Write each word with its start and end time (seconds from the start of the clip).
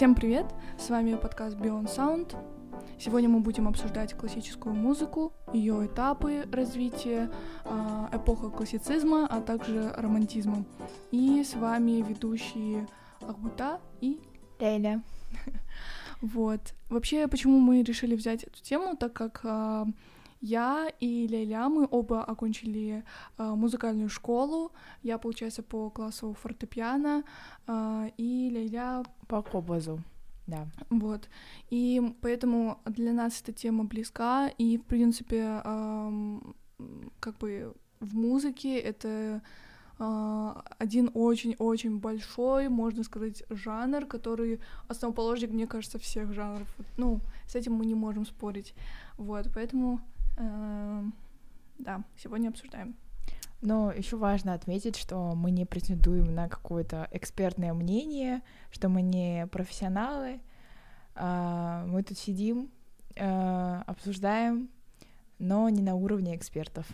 Всем 0.00 0.14
привет! 0.14 0.46
С 0.78 0.88
вами 0.88 1.14
подкаст 1.14 1.58
Beyond 1.58 1.94
Sound. 1.94 2.34
Сегодня 2.98 3.28
мы 3.28 3.40
будем 3.40 3.68
обсуждать 3.68 4.14
классическую 4.14 4.74
музыку, 4.74 5.34
ее 5.52 5.84
этапы 5.84 6.48
развития, 6.50 7.30
а, 7.66 8.08
эпоха 8.10 8.48
классицизма, 8.48 9.26
а 9.26 9.42
также 9.42 9.92
романтизма. 9.92 10.64
И 11.10 11.44
с 11.44 11.52
вами 11.52 12.00
ведущие 12.00 12.88
Ахбута 13.20 13.78
и 14.00 14.18
Лейля. 14.58 15.02
Вот. 16.22 16.72
Вообще, 16.88 17.28
почему 17.28 17.58
мы 17.58 17.82
решили 17.82 18.16
взять 18.16 18.44
эту 18.44 18.62
тему, 18.62 18.96
так 18.96 19.12
как 19.12 19.40
а, 19.44 19.86
я 20.40 20.90
и 21.00 21.28
Лейля, 21.30 21.68
мы 21.68 21.86
оба 21.90 22.24
окончили 22.24 23.04
э, 23.36 23.54
музыкальную 23.54 24.08
школу. 24.08 24.72
Я, 25.02 25.18
получается, 25.18 25.62
по 25.62 25.90
классу 25.90 26.34
фортепиано, 26.40 27.24
э, 27.66 28.10
и 28.16 28.50
Лейля... 28.50 29.02
По 29.28 29.42
кобазу, 29.42 30.00
да. 30.46 30.66
Вот. 30.88 31.28
И 31.68 32.00
поэтому 32.22 32.78
для 32.86 33.12
нас 33.12 33.42
эта 33.42 33.52
тема 33.52 33.84
близка, 33.84 34.48
и, 34.58 34.78
в 34.78 34.84
принципе, 34.84 35.60
э, 35.62 36.38
как 37.20 37.36
бы 37.36 37.74
в 38.00 38.16
музыке 38.16 38.78
это 38.78 39.42
один 40.78 41.10
очень-очень 41.12 41.98
большой, 41.98 42.70
можно 42.70 43.04
сказать, 43.04 43.44
жанр, 43.50 44.06
который 44.06 44.58
основоположник, 44.88 45.50
мне 45.50 45.66
кажется, 45.66 45.98
всех 45.98 46.32
жанров. 46.32 46.74
Ну, 46.96 47.20
с 47.46 47.54
этим 47.54 47.74
мы 47.74 47.84
не 47.84 47.94
можем 47.94 48.24
спорить. 48.24 48.74
Вот, 49.18 49.50
поэтому 49.54 50.00
Эм, 50.00 50.09
да, 51.78 52.04
сегодня 52.16 52.48
обсуждаем. 52.48 52.96
Но 53.62 53.92
еще 53.92 54.16
важно 54.16 54.54
отметить, 54.54 54.96
что 54.96 55.34
мы 55.34 55.50
не 55.50 55.66
претендуем 55.66 56.34
на 56.34 56.48
какое-то 56.48 57.08
экспертное 57.10 57.74
мнение, 57.74 58.42
что 58.70 58.88
мы 58.88 59.02
не 59.02 59.46
профессионалы. 59.48 60.40
А, 61.14 61.84
мы 61.86 62.02
тут 62.02 62.16
сидим, 62.16 62.70
э, 63.16 63.82
обсуждаем, 63.86 64.70
но 65.38 65.68
не 65.68 65.82
на 65.82 65.94
уровне 65.94 66.36
экспертов. 66.36 66.86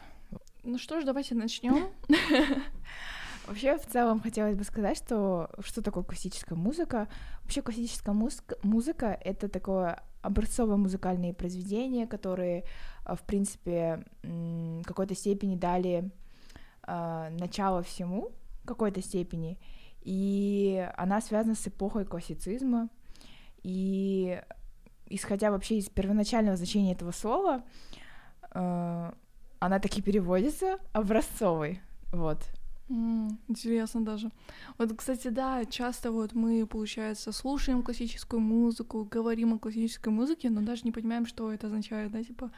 Ну 0.64 0.78
что 0.78 1.00
ж, 1.00 1.04
давайте 1.04 1.36
начнем. 1.36 1.88
Вообще, 3.46 3.78
в 3.78 3.86
целом, 3.86 4.20
хотелось 4.20 4.56
бы 4.56 4.64
сказать, 4.64 4.98
что 4.98 5.48
что 5.60 5.82
такое 5.82 6.02
классическая 6.02 6.56
музыка. 6.56 7.06
Вообще, 7.42 7.62
классическая 7.62 8.16
музыка— 8.64 9.16
это 9.24 9.48
такое 9.48 10.02
образцовое 10.22 10.76
музыкальные 10.76 11.34
произведения, 11.34 12.06
которые, 12.06 12.64
а, 13.04 13.14
в 13.14 13.22
принципе, 13.22 14.04
в 14.22 14.82
какой-то 14.84 15.14
степени 15.14 15.56
дали 15.56 16.10
э, 16.86 17.28
начало 17.38 17.82
всему, 17.82 18.32
в 18.62 18.66
какой-то 18.66 19.02
степени, 19.02 19.58
и 20.02 20.88
она 20.96 21.20
связана 21.20 21.54
с 21.54 21.66
эпохой 21.66 22.04
классицизма, 22.04 22.88
и 23.62 24.40
исходя 25.08 25.50
вообще 25.50 25.78
из 25.78 25.88
первоначального 25.88 26.56
значения 26.56 26.92
этого 26.92 27.12
слова, 27.12 27.62
э, 28.52 29.12
она 29.58 29.78
таки 29.78 30.02
переводится 30.02 30.78
образцовый, 30.92 31.80
вот. 32.12 32.38
Интересно 32.88 34.04
даже. 34.04 34.30
Вот, 34.78 34.92
кстати, 34.96 35.28
да, 35.28 35.64
часто 35.64 36.12
вот 36.12 36.34
мы, 36.34 36.66
получается, 36.66 37.32
слушаем 37.32 37.82
классическую 37.82 38.40
музыку, 38.40 39.04
говорим 39.04 39.54
о 39.54 39.58
классической 39.58 40.10
музыке, 40.10 40.50
но 40.50 40.60
даже 40.60 40.82
не 40.84 40.92
понимаем, 40.92 41.26
что 41.26 41.52
это 41.52 41.66
означает, 41.66 42.12
да, 42.12 42.22
типа. 42.22 42.52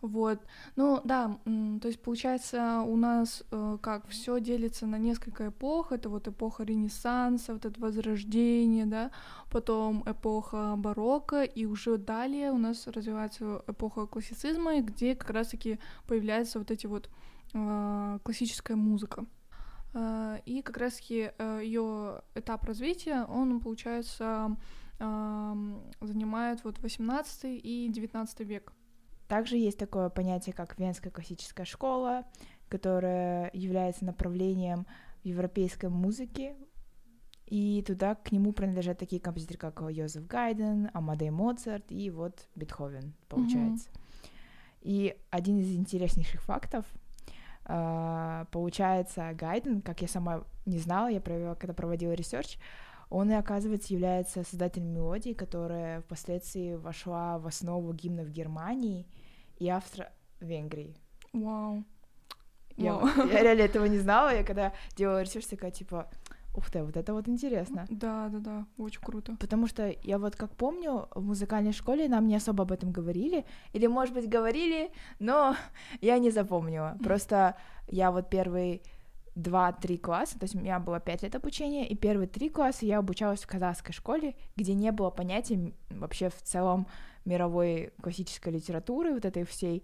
Вот. 0.00 0.40
Ну, 0.76 1.00
да, 1.04 1.38
то 1.44 1.88
есть, 1.88 2.00
получается, 2.00 2.80
у 2.80 2.96
нас 2.96 3.44
э, 3.52 3.78
как 3.82 4.08
все 4.08 4.40
делится 4.40 4.86
на 4.86 4.96
несколько 4.96 5.48
эпох. 5.48 5.92
Это 5.92 6.08
вот 6.08 6.26
эпоха 6.26 6.64
Ренессанса, 6.64 7.52
вот 7.52 7.66
это 7.66 7.78
Возрождение, 7.80 8.86
да, 8.86 9.10
потом 9.50 10.02
эпоха 10.06 10.74
барокко, 10.78 11.44
и 11.44 11.66
уже 11.66 11.98
далее 11.98 12.50
у 12.50 12.58
нас 12.58 12.86
развивается 12.86 13.62
эпоха 13.68 14.06
классицизма, 14.06 14.80
где 14.80 15.14
как 15.14 15.30
раз-таки 15.30 15.78
появляется 16.08 16.58
вот 16.58 16.70
эти 16.70 16.86
вот 16.86 17.10
э, 17.52 18.18
классическая 18.24 18.76
музыка. 18.76 19.26
Э, 19.92 20.38
и 20.44 20.62
как 20.62 20.76
раз-таки 20.76 21.32
э, 21.36 21.60
ее 21.62 22.22
этап 22.34 22.64
развития, 22.64 23.24
он, 23.24 23.60
получается, 23.60 24.56
занимает 26.02 26.62
вот 26.62 26.78
18 26.78 27.44
и 27.44 27.88
19 27.90 28.40
век. 28.40 28.74
Также 29.28 29.56
есть 29.56 29.78
такое 29.78 30.10
понятие, 30.10 30.52
как 30.52 30.78
Венская 30.78 31.10
классическая 31.10 31.64
школа, 31.64 32.26
которая 32.68 33.50
является 33.54 34.04
направлением 34.04 34.86
европейской 35.22 35.88
музыки, 35.88 36.54
и 37.46 37.82
туда 37.86 38.14
к 38.14 38.30
нему 38.30 38.52
принадлежат 38.52 38.98
такие 38.98 39.22
композиторы, 39.22 39.58
как 39.58 39.80
Йозеф 39.90 40.26
Гайдн, 40.26 40.90
Амадей 40.92 41.30
Моцарт 41.30 41.90
и 41.90 42.10
вот 42.10 42.46
Бетховен, 42.54 43.14
получается. 43.28 43.88
Mm-hmm. 43.88 44.78
И 44.82 45.16
один 45.30 45.58
из 45.60 45.74
интереснейших 45.74 46.42
фактов— 46.42 46.84
получается, 48.50 49.32
Гайдн, 49.34 49.82
как 49.82 50.02
я 50.02 50.08
сама 50.08 50.44
не 50.66 50.78
знала, 50.78 51.08
я 51.08 51.20
провела, 51.20 51.54
когда 51.54 51.72
проводила 51.72 52.12
research, 52.12 52.58
он 53.10 53.30
и, 53.30 53.34
оказывается, 53.34 53.92
является 53.92 54.44
создателем 54.44 54.94
мелодии, 54.94 55.32
которая 55.32 56.00
впоследствии 56.02 56.76
вошла 56.76 57.38
в 57.38 57.46
основу 57.46 57.92
гимнов 57.92 58.28
Германии 58.30 59.06
и 59.58 59.68
Австро-Венгрии. 59.68 60.96
Вау. 61.32 61.84
Я, 62.76 63.00
я 63.16 63.42
реально 63.42 63.62
этого 63.62 63.84
не 63.86 63.98
знала, 63.98 64.34
я 64.34 64.44
когда 64.44 64.72
делала 64.96 65.22
research, 65.22 65.46
такая, 65.46 65.70
типа, 65.70 66.08
Ух 66.54 66.68
ты, 66.70 66.82
вот 66.82 66.96
это 66.96 67.14
вот 67.14 67.28
интересно. 67.28 67.86
Да, 67.88 68.28
да, 68.28 68.38
да, 68.38 68.66
очень 68.76 69.00
круто. 69.00 69.36
Потому 69.38 69.68
что 69.68 69.94
я 70.02 70.18
вот 70.18 70.34
как 70.34 70.50
помню, 70.56 71.08
в 71.14 71.22
музыкальной 71.22 71.72
школе 71.72 72.08
нам 72.08 72.26
не 72.26 72.34
особо 72.34 72.64
об 72.64 72.72
этом 72.72 72.90
говорили, 72.90 73.44
или, 73.72 73.86
может 73.86 74.14
быть, 74.14 74.28
говорили, 74.28 74.90
но 75.20 75.54
я 76.00 76.18
не 76.18 76.30
запомнила. 76.30 76.96
Просто 77.02 77.56
я 77.88 78.10
вот 78.10 78.28
первый 78.30 78.82
два-три 79.36 79.96
класса, 79.96 80.38
то 80.38 80.44
есть 80.44 80.56
у 80.56 80.58
меня 80.58 80.80
было 80.80 80.98
пять 80.98 81.22
лет 81.22 81.34
обучения, 81.36 81.86
и 81.86 81.94
первые 81.94 82.26
три 82.26 82.48
класса 82.48 82.84
я 82.84 82.98
обучалась 82.98 83.42
в 83.42 83.46
казахской 83.46 83.94
школе, 83.94 84.34
где 84.56 84.74
не 84.74 84.90
было 84.90 85.10
понятия 85.10 85.72
вообще 85.88 86.30
в 86.30 86.42
целом 86.42 86.88
мировой 87.24 87.92
классической 88.02 88.52
литературы, 88.52 89.14
вот 89.14 89.24
этой 89.24 89.44
всей. 89.44 89.82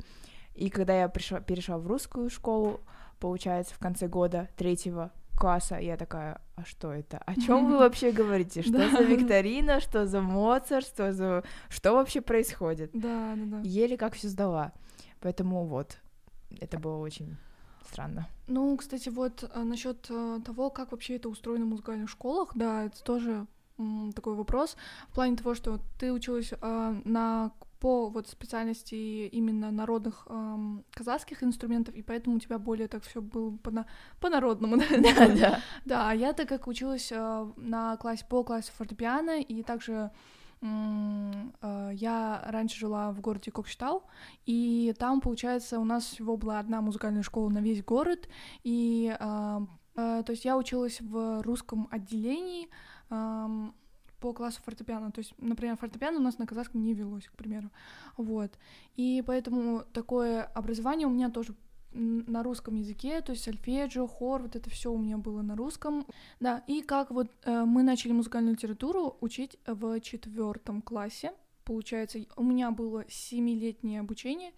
И 0.55 0.69
когда 0.69 0.99
я 0.99 1.09
пришла, 1.09 1.41
перешла 1.41 1.79
в 1.79 1.87
русскую 1.87 2.29
школу, 2.29 2.81
получается, 3.21 3.75
в 3.75 3.79
конце 3.79 4.09
года 4.09 4.49
третьего 4.57 5.13
класса. 5.37 5.77
Я 5.77 5.97
такая, 5.97 6.41
а 6.57 6.65
что 6.65 6.93
это? 6.93 7.19
О 7.19 7.35
чем 7.35 7.67
вы 7.71 7.79
вообще 7.79 8.13
говорите? 8.13 8.63
Что 8.63 8.91
за 8.91 9.03
викторина? 9.03 9.81
Что 9.81 10.07
за 10.07 10.21
Моцарт? 10.21 10.87
Что 10.87 11.13
за... 11.13 11.45
Что 11.69 11.95
вообще 11.95 12.21
происходит? 12.21 12.91
Да, 12.93 13.35
да, 13.37 13.45
да. 13.45 13.61
Еле 13.63 13.97
как 13.97 14.15
все 14.15 14.29
сдала. 14.29 14.73
Поэтому 15.21 15.65
вот, 15.67 15.99
это 16.61 16.79
было 16.79 16.97
очень 16.97 17.37
странно. 17.87 18.29
Ну, 18.47 18.77
кстати, 18.77 19.09
вот 19.09 19.49
а, 19.55 19.65
насчет 19.65 20.07
а, 20.11 20.41
того, 20.41 20.71
как 20.71 20.93
вообще 20.93 21.17
это 21.17 21.29
устроено 21.29 21.65
в 21.65 21.69
музыкальных 21.69 22.11
школах, 22.11 22.53
да, 22.55 22.85
это 22.85 23.03
тоже 23.03 23.47
такой 24.15 24.35
вопрос 24.35 24.77
в 25.11 25.15
плане 25.15 25.37
того, 25.37 25.55
что 25.55 25.81
ты 25.99 26.11
училась 26.11 26.51
э, 26.51 27.01
на 27.05 27.53
по 27.81 28.09
вот 28.09 28.29
специальности 28.29 28.95
именно 29.27 29.71
народных 29.71 30.27
эм, 30.29 30.85
казахских 30.93 31.43
инструментов, 31.43 31.95
и 31.95 32.03
поэтому 32.03 32.37
у 32.37 32.39
тебя 32.39 32.59
более 32.59 32.89
так 32.89 33.03
все 33.05 33.21
было 33.21 33.57
по, 33.57 33.71
на, 33.71 33.87
по 34.21 34.29
народному, 34.29 34.77
да, 34.91 35.29
да. 35.29 35.61
Да, 35.85 36.11
а 36.11 36.15
я 36.15 36.33
так 36.33 36.49
как 36.49 36.67
училась 36.67 37.13
э, 37.13 37.51
на 37.57 37.97
классе 37.97 38.25
по 38.29 38.43
классу 38.45 38.73
фортепиано, 38.77 39.41
и 39.41 39.63
также 39.63 40.11
э, 40.63 41.91
я 41.95 42.43
раньше 42.47 42.79
жила 42.79 43.13
в 43.13 43.21
городе 43.21 43.51
Кокштал, 43.51 44.05
и 44.47 44.95
там, 44.99 45.21
получается, 45.21 45.79
у 45.79 45.85
нас 45.85 46.05
всего 46.05 46.37
была 46.37 46.59
одна 46.59 46.81
музыкальная 46.81 47.23
школа 47.23 47.51
на 47.51 47.59
весь 47.59 47.85
город, 47.85 48.29
и 48.65 49.15
э, 49.19 49.61
э, 49.97 50.23
то 50.25 50.33
есть 50.33 50.45
я 50.45 50.57
училась 50.57 51.01
в 51.01 51.43
русском 51.43 51.89
отделении, 51.91 52.69
э, 53.11 53.71
по 54.21 54.33
классу 54.33 54.61
фортепиано. 54.65 55.13
То 55.13 55.21
есть, 55.21 55.35
например, 55.39 55.77
фортепиано 55.77 56.19
у 56.19 56.23
нас 56.23 56.39
на 56.39 56.47
казахском 56.47 56.83
не 56.83 56.95
велось, 56.95 57.27
к 57.27 57.33
примеру. 57.33 57.71
Вот. 58.17 58.53
И 58.95 59.23
поэтому 59.27 59.85
такое 59.93 60.43
образование 60.43 61.07
у 61.07 61.11
меня 61.11 61.31
тоже 61.31 61.55
на 61.97 62.43
русском 62.43 62.75
языке, 62.75 63.21
то 63.21 63.33
есть 63.33 63.45
сольфеджио, 63.45 64.07
хор, 64.07 64.43
вот 64.43 64.55
это 64.55 64.69
все 64.71 64.93
у 64.93 64.99
меня 64.99 65.17
было 65.17 65.43
на 65.43 65.57
русском. 65.57 66.07
Да, 66.41 66.63
и 66.67 66.83
как 66.83 67.11
вот 67.11 67.29
э, 67.45 67.65
мы 67.65 67.83
начали 67.83 68.13
музыкальную 68.13 68.55
литературу 68.55 69.17
учить 69.21 69.59
в 69.67 70.01
четвертом 70.01 70.83
классе. 70.83 71.33
Получается, 71.65 72.19
у 72.37 72.43
меня 72.43 72.71
было 72.71 73.05
семилетнее 73.09 74.01
обучение. 74.01 74.53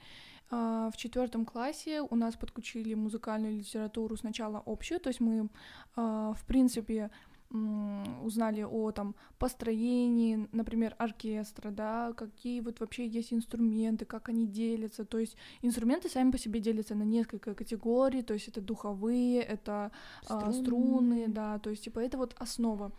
Э, 0.50 0.90
в 0.92 0.96
четвертом 0.96 1.44
классе 1.44 2.02
у 2.02 2.16
нас 2.16 2.34
подключили 2.34 2.94
музыкальную 2.94 3.56
литературу 3.56 4.16
сначала 4.16 4.62
общую, 4.66 5.00
то 5.00 5.08
есть 5.08 5.20
мы, 5.20 5.48
э, 5.96 6.32
в 6.36 6.44
принципе, 6.46 7.10
узнали 7.50 8.62
о 8.62 8.92
там 8.92 9.14
построении, 9.38 10.48
например, 10.52 10.94
оркестра, 10.98 11.70
да, 11.70 12.12
какие 12.12 12.60
вот 12.60 12.80
вообще 12.80 13.06
есть 13.06 13.32
инструменты, 13.32 14.04
как 14.04 14.28
они 14.28 14.46
делятся, 14.46 15.06
то 15.06 15.18
есть 15.18 15.34
инструменты 15.62 16.10
сами 16.10 16.30
по 16.30 16.38
себе 16.38 16.60
делятся 16.60 16.94
на 16.94 17.04
несколько 17.04 17.54
категорий, 17.54 18.22
то 18.22 18.34
есть 18.34 18.48
это 18.48 18.60
духовые, 18.60 19.40
это 19.40 19.92
струны, 20.22 20.44
а, 20.44 20.52
струны 20.52 21.28
да, 21.28 21.58
то 21.58 21.70
есть 21.70 21.84
типа 21.84 22.00
это 22.00 22.18
вот 22.18 22.34
основа. 22.38 22.92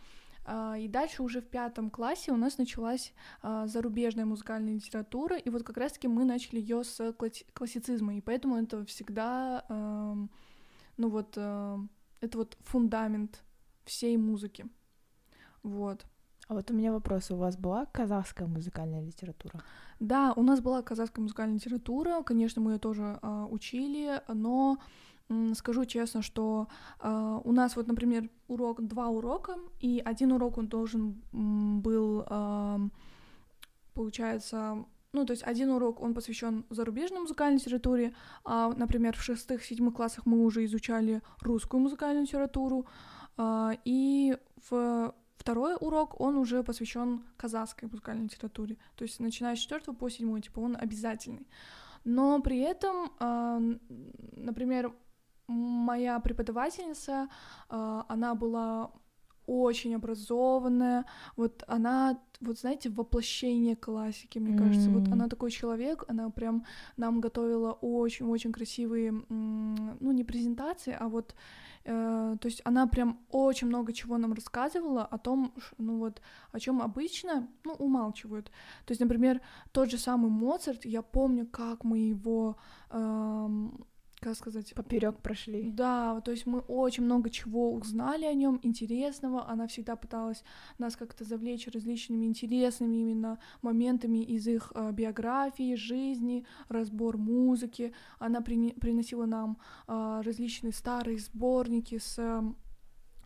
А, 0.45 0.75
и 0.79 0.87
дальше 0.87 1.21
уже 1.21 1.41
в 1.41 1.47
пятом 1.47 1.91
классе 1.91 2.31
у 2.31 2.35
нас 2.35 2.57
началась 2.57 3.13
а, 3.43 3.67
зарубежная 3.67 4.25
музыкальная 4.25 4.73
литература, 4.73 5.37
и 5.37 5.51
вот 5.51 5.61
как 5.61 5.77
раз-таки 5.77 6.07
мы 6.07 6.25
начали 6.25 6.59
ее 6.59 6.83
с 6.83 7.13
классицизма, 7.53 8.15
и 8.15 8.21
поэтому 8.21 8.57
это 8.57 8.83
всегда, 8.85 9.63
ну 9.69 11.09
вот, 11.09 11.37
это 11.37 12.37
вот 12.37 12.57
фундамент 12.61 13.43
всей 13.89 14.17
музыки. 14.17 14.65
Вот. 15.63 16.05
А 16.47 16.53
вот 16.53 16.71
у 16.71 16.73
меня 16.73 16.91
вопрос. 16.91 17.31
У 17.31 17.35
вас 17.35 17.57
была 17.57 17.85
казахская 17.85 18.47
музыкальная 18.47 19.01
литература? 19.01 19.61
Да, 19.99 20.33
у 20.35 20.43
нас 20.43 20.61
была 20.61 20.81
казахская 20.81 21.21
музыкальная 21.21 21.55
литература. 21.55 22.23
Конечно, 22.23 22.61
мы 22.61 22.73
ее 22.73 22.79
тоже 22.79 23.19
э, 23.21 23.47
учили, 23.51 24.21
но 24.27 24.77
скажу 25.53 25.85
честно, 25.85 26.21
что 26.21 26.67
э, 27.01 27.41
у 27.43 27.51
нас 27.51 27.75
вот, 27.75 27.87
например, 27.87 28.29
урок, 28.47 28.81
два 28.81 29.09
урока, 29.09 29.57
и 29.79 30.01
один 30.03 30.31
урок 30.31 30.57
он 30.57 30.67
должен 30.67 31.21
был, 31.31 32.25
э, 32.27 32.79
получается, 33.93 34.85
ну, 35.13 35.25
то 35.25 35.33
есть 35.33 35.43
один 35.43 35.69
урок, 35.69 36.01
он 36.01 36.13
посвящен 36.13 36.65
зарубежной 36.69 37.21
музыкальной 37.21 37.57
литературе, 37.57 38.13
а, 38.43 38.73
например, 38.75 39.15
в 39.15 39.21
шестых, 39.21 39.63
седьмых 39.63 39.95
классах 39.95 40.25
мы 40.25 40.43
уже 40.43 40.65
изучали 40.65 41.21
русскую 41.41 41.81
музыкальную 41.81 42.23
литературу, 42.23 42.85
и 43.85 44.37
в 44.69 45.13
Второй 45.39 45.77
урок, 45.79 46.19
он 46.19 46.35
уже 46.35 46.63
посвящен 46.63 47.23
казахской 47.37 47.87
музыкальной 47.87 48.25
литературе. 48.25 48.77
То 48.95 49.05
есть 49.05 49.21
начиная 49.21 49.55
с 49.55 49.59
четвертого 49.59 49.95
по 49.95 50.09
седьмой, 50.09 50.41
типа 50.41 50.59
он 50.59 50.75
обязательный. 50.75 51.47
Но 52.03 52.41
при 52.41 52.59
этом, 52.59 53.11
э, 53.19 53.77
например, 54.33 54.93
моя 55.47 56.19
преподавательница, 56.19 57.29
э, 57.69 58.03
она 58.09 58.35
была 58.35 58.91
очень 59.47 59.95
образованная, 59.95 61.05
вот 61.37 61.63
она, 61.67 62.19
вот 62.41 62.59
знаете, 62.59 62.89
воплощение 62.89 63.75
классики, 63.75 64.39
мне 64.39 64.55
mm. 64.55 64.57
кажется, 64.57 64.89
вот 64.89 65.07
она 65.07 65.27
такой 65.27 65.51
человек, 65.51 66.03
она 66.07 66.29
прям 66.29 66.65
нам 66.97 67.21
готовила 67.21 67.71
очень-очень 67.71 68.51
красивые, 68.51 69.11
ну, 69.29 70.11
не 70.11 70.23
презентации, 70.23 70.95
а 70.99 71.07
вот 71.07 71.33
Э, 71.85 72.37
то 72.39 72.47
есть 72.47 72.61
она 72.65 72.87
прям 72.87 73.19
очень 73.29 73.67
много 73.67 73.93
чего 73.93 74.17
нам 74.17 74.33
рассказывала 74.33 75.05
о 75.05 75.17
том, 75.17 75.53
ну 75.77 75.97
вот, 75.97 76.21
о 76.51 76.59
чем 76.59 76.81
обычно, 76.81 77.47
ну, 77.63 77.73
умалчивают. 77.73 78.51
То 78.85 78.91
есть, 78.91 79.01
например, 79.01 79.41
тот 79.71 79.89
же 79.89 79.97
самый 79.97 80.29
Моцарт, 80.29 80.85
я 80.85 81.01
помню, 81.01 81.47
как 81.47 81.83
мы 81.83 81.99
его 81.99 82.57
эм, 82.91 83.85
как 84.19 84.35
сказать... 84.35 84.73
Поперек 84.73 85.17
прошли. 85.21 85.71
Да, 85.71 86.21
то 86.21 86.31
есть 86.31 86.45
мы 86.45 86.59
очень 86.59 87.03
много 87.03 87.29
чего 87.29 87.73
узнали 87.73 88.25
о 88.25 88.33
нем 88.33 88.59
интересного. 88.63 89.47
Она 89.47 89.67
всегда 89.67 89.95
пыталась 89.95 90.43
нас 90.77 90.95
как-то 90.95 91.23
завлечь 91.23 91.67
различными 91.67 92.25
интересными 92.25 92.97
именно 92.97 93.39
моментами 93.61 94.23
из 94.23 94.47
их 94.47 94.71
э, 94.75 94.91
биографии, 94.91 95.75
жизни, 95.75 96.45
разбор 96.67 97.17
музыки. 97.17 97.93
Она 98.19 98.41
при... 98.41 98.71
приносила 98.73 99.25
нам 99.25 99.57
э, 99.87 100.21
различные 100.23 100.73
старые 100.73 101.19
сборники 101.19 101.97
с 101.97 102.15
э, 102.17 102.41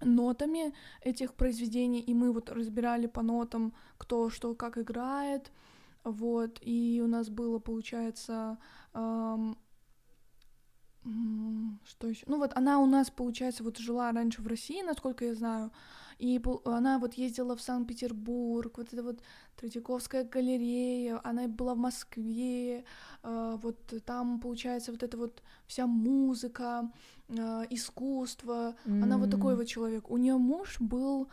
нотами 0.05 0.73
этих 1.01 1.33
произведений, 1.33 2.01
и 2.01 2.13
мы 2.13 2.31
вот 2.31 2.51
разбирали 2.51 3.07
по 3.07 3.21
нотам, 3.21 3.73
кто 3.97 4.29
что 4.29 4.53
как 4.55 4.77
играет, 4.77 5.51
вот, 6.03 6.59
и 6.61 7.01
у 7.03 7.07
нас 7.07 7.29
было, 7.29 7.59
получается, 7.59 8.57
эм, 8.93 9.57
что 11.85 12.07
еще? 12.07 12.23
Ну 12.27 12.37
вот 12.37 12.51
она 12.55 12.79
у 12.79 12.85
нас, 12.85 13.09
получается, 13.09 13.63
вот 13.63 13.77
жила 13.77 14.11
раньше 14.11 14.41
в 14.41 14.47
России, 14.47 14.81
насколько 14.81 15.25
я 15.25 15.35
знаю, 15.35 15.71
и 16.19 16.41
она 16.65 16.99
вот 16.99 17.15
ездила 17.15 17.55
в 17.55 17.61
Санкт-Петербург, 17.61 18.77
вот 18.77 18.93
это 18.93 19.03
вот 19.03 19.19
Третьяковская 19.57 20.23
галерея, 20.23 21.19
она 21.23 21.47
была 21.47 21.73
в 21.73 21.77
Москве, 21.77 22.85
а, 23.21 23.57
вот 23.57 23.93
там, 24.05 24.39
получается, 24.39 24.91
вот 24.91 25.03
эта 25.03 25.17
вот 25.17 25.43
вся 25.67 25.87
музыка, 25.87 26.91
а, 27.29 27.63
искусство, 27.69 28.75
mm-hmm. 28.85 29.03
она 29.03 29.17
вот 29.17 29.31
такой 29.31 29.55
вот 29.55 29.67
человек. 29.67 30.09
У 30.09 30.17
нее 30.17 30.37
муж 30.37 30.77
был 30.79 31.27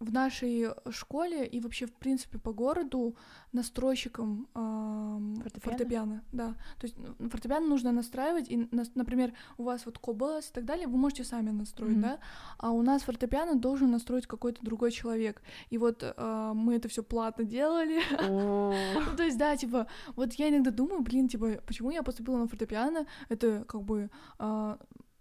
в 0.00 0.12
нашей 0.12 0.68
школе 0.90 1.46
и 1.46 1.60
вообще, 1.60 1.86
в 1.86 1.92
принципе, 1.92 2.38
по 2.38 2.52
городу 2.52 3.16
настройщиком 3.52 4.48
э, 4.54 5.42
фортепиано? 5.42 5.60
фортепиано. 5.60 6.22
Да. 6.32 6.54
То 6.78 6.86
есть 6.86 6.96
ну, 7.18 7.28
фортепиано 7.28 7.66
нужно 7.66 7.92
настраивать, 7.92 8.48
и, 8.48 8.68
например, 8.94 9.32
у 9.56 9.64
вас 9.64 9.86
вот 9.86 9.98
кобас 9.98 10.50
и 10.50 10.52
так 10.52 10.64
далее, 10.64 10.86
вы 10.86 10.96
можете 10.96 11.24
сами 11.24 11.50
настроить, 11.50 11.96
mm-hmm. 11.96 12.02
да, 12.02 12.18
а 12.58 12.70
у 12.70 12.82
нас 12.82 13.02
фортепиано 13.02 13.56
должен 13.56 13.90
настроить 13.90 14.26
какой-то 14.26 14.64
другой 14.64 14.92
человек. 14.92 15.42
И 15.70 15.78
вот 15.78 16.02
э, 16.02 16.52
мы 16.54 16.76
это 16.76 16.88
все 16.88 17.02
платно 17.02 17.44
делали. 17.44 18.00
Oh. 18.28 19.16
То 19.16 19.22
есть, 19.22 19.38
да, 19.38 19.56
типа, 19.56 19.86
вот 20.14 20.34
я 20.34 20.48
иногда 20.48 20.70
думаю, 20.70 21.02
блин, 21.02 21.28
типа, 21.28 21.60
почему 21.66 21.90
я 21.90 22.02
поступила 22.02 22.36
на 22.36 22.46
фортепиано? 22.46 23.06
Это 23.28 23.64
как 23.66 23.82
бы 23.82 24.10
э, 24.38 24.76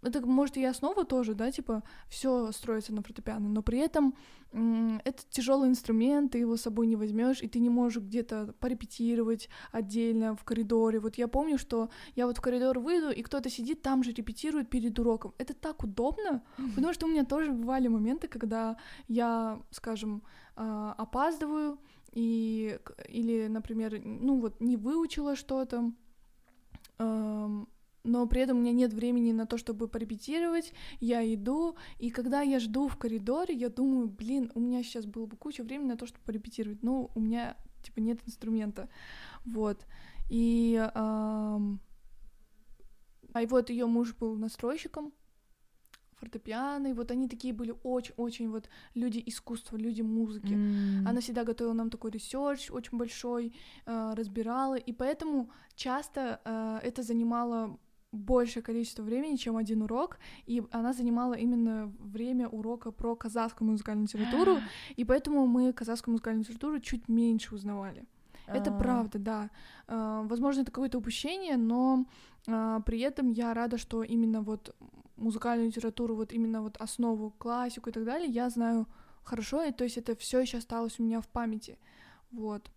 это 0.07 0.25
может 0.25 0.57
и 0.57 0.65
основа 0.65 1.05
тоже, 1.05 1.33
да, 1.33 1.51
типа 1.51 1.83
все 2.07 2.51
строится 2.51 2.93
на 2.93 3.01
фортепиано, 3.01 3.49
но 3.49 3.61
при 3.61 3.79
этом 3.79 4.15
это 4.51 5.23
тяжелый 5.29 5.69
инструмент, 5.69 6.31
ты 6.31 6.39
его 6.39 6.55
с 6.55 6.61
собой 6.61 6.87
не 6.87 6.95
возьмешь, 6.95 7.41
и 7.41 7.47
ты 7.47 7.59
не 7.59 7.69
можешь 7.69 8.01
где-то 8.01 8.53
порепетировать 8.59 9.49
отдельно 9.71 10.35
в 10.35 10.43
коридоре. 10.43 10.99
Вот 10.99 11.15
я 11.15 11.27
помню, 11.27 11.57
что 11.57 11.89
я 12.15 12.25
вот 12.25 12.37
в 12.37 12.41
коридор 12.41 12.79
выйду, 12.79 13.11
и 13.11 13.21
кто-то 13.21 13.49
сидит 13.49 13.81
там 13.81 14.03
же 14.03 14.11
репетирует 14.11 14.69
перед 14.69 14.97
уроком. 14.99 15.33
Это 15.37 15.53
так 15.53 15.83
удобно, 15.83 16.43
потому 16.75 16.93
что 16.93 17.05
у 17.05 17.09
меня 17.09 17.25
тоже 17.25 17.51
бывали 17.51 17.87
моменты, 17.87 18.27
когда 18.27 18.77
я, 19.07 19.61
скажем, 19.71 20.23
а, 20.55 20.93
опаздываю 20.97 21.77
и 22.13 22.79
или, 23.09 23.47
например, 23.47 24.01
ну 24.03 24.39
вот 24.39 24.61
не 24.61 24.77
выучила 24.77 25.35
что-то 25.35 25.91
но 28.07 28.25
при 28.25 28.41
этом 28.41 28.57
у 28.57 28.61
меня 28.61 28.71
нет 28.71 28.93
времени 28.93 29.31
на 29.33 29.45
то, 29.45 29.57
чтобы 29.57 29.87
порепетировать, 29.87 30.73
я 30.99 31.21
иду, 31.33 31.75
и 31.99 32.09
когда 32.09 32.41
я 32.41 32.59
жду 32.59 32.87
в 32.87 32.97
коридоре, 32.97 33.53
я 33.53 33.69
думаю, 33.69 34.07
блин, 34.07 34.51
у 34.55 34.59
меня 34.59 34.81
сейчас 34.81 35.05
было 35.05 35.25
бы 35.25 35.35
куча 35.35 35.63
времени 35.63 35.89
на 35.89 35.97
то, 35.97 36.07
чтобы 36.07 36.23
порепетировать, 36.25 36.83
но 36.83 37.11
у 37.13 37.19
меня, 37.19 37.57
типа, 37.83 37.99
нет 37.99 38.19
инструмента, 38.25 38.89
вот, 39.45 39.85
и... 40.29 40.75
Эм... 40.95 41.79
А 43.33 43.45
вот 43.45 43.69
ее 43.69 43.85
муж 43.85 44.15
был 44.15 44.35
настройщиком, 44.35 45.13
фортепиано, 46.15 46.87
и 46.87 46.93
вот 46.93 47.11
они 47.11 47.27
такие 47.27 47.53
были 47.53 47.75
очень-очень 47.83 48.49
вот 48.49 48.69
люди 48.95 49.21
искусства, 49.27 49.77
люди 49.77 50.01
музыки. 50.01 50.53
Mm. 50.53 51.07
Она 51.07 51.21
всегда 51.21 51.43
готовила 51.43 51.73
нам 51.73 51.89
такой 51.89 52.11
research 52.11 52.71
очень 52.71 52.97
большой, 52.97 53.53
э, 53.85 54.13
разбирала, 54.15 54.75
и 54.75 54.91
поэтому 54.91 55.51
часто 55.75 56.41
э, 56.45 56.79
это 56.81 57.03
занимало 57.03 57.77
большее 58.11 58.63
количество 58.63 59.03
времени, 59.03 59.35
чем 59.35 59.57
один 59.57 59.81
урок, 59.81 60.17
и 60.45 60.63
она 60.71 60.93
занимала 60.93 61.33
именно 61.33 61.93
время 61.99 62.47
урока 62.47 62.91
про 62.91 63.15
казахскую 63.15 63.69
музыкальную 63.69 64.07
литературу, 64.07 64.57
и 64.95 65.03
поэтому 65.03 65.45
мы 65.45 65.73
казахскую 65.73 66.13
музыкальную 66.13 66.43
литературу 66.43 66.79
чуть 66.79 67.07
меньше 67.09 67.55
узнавали. 67.55 68.05
Это 68.47 68.73
а. 68.73 68.77
правда, 68.77 69.19
да. 69.19 69.49
А, 69.87 70.23
возможно, 70.23 70.61
это 70.61 70.71
какое-то 70.71 70.99
упущение, 70.99 71.57
но 71.57 72.05
а, 72.47 72.79
при 72.81 72.99
этом 73.01 73.29
я 73.29 73.53
рада, 73.53 73.77
что 73.77 74.03
именно 74.03 74.41
вот 74.41 74.73
музыкальную 75.17 75.67
литературу, 75.67 76.15
вот 76.15 76.31
именно 76.31 76.61
вот 76.61 76.77
основу, 76.77 77.31
классику 77.37 77.89
и 77.89 77.93
так 77.93 78.05
далее, 78.05 78.29
я 78.29 78.49
знаю 78.49 78.87
хорошо, 79.23 79.63
и 79.63 79.71
то 79.71 79.83
есть 79.83 79.97
это 79.97 80.15
все 80.15 80.39
еще 80.39 80.59
осталось 80.59 80.99
у 80.99 81.03
меня 81.03 81.19
в 81.19 81.27
памяти. 81.27 81.77
Вот. 82.31 82.71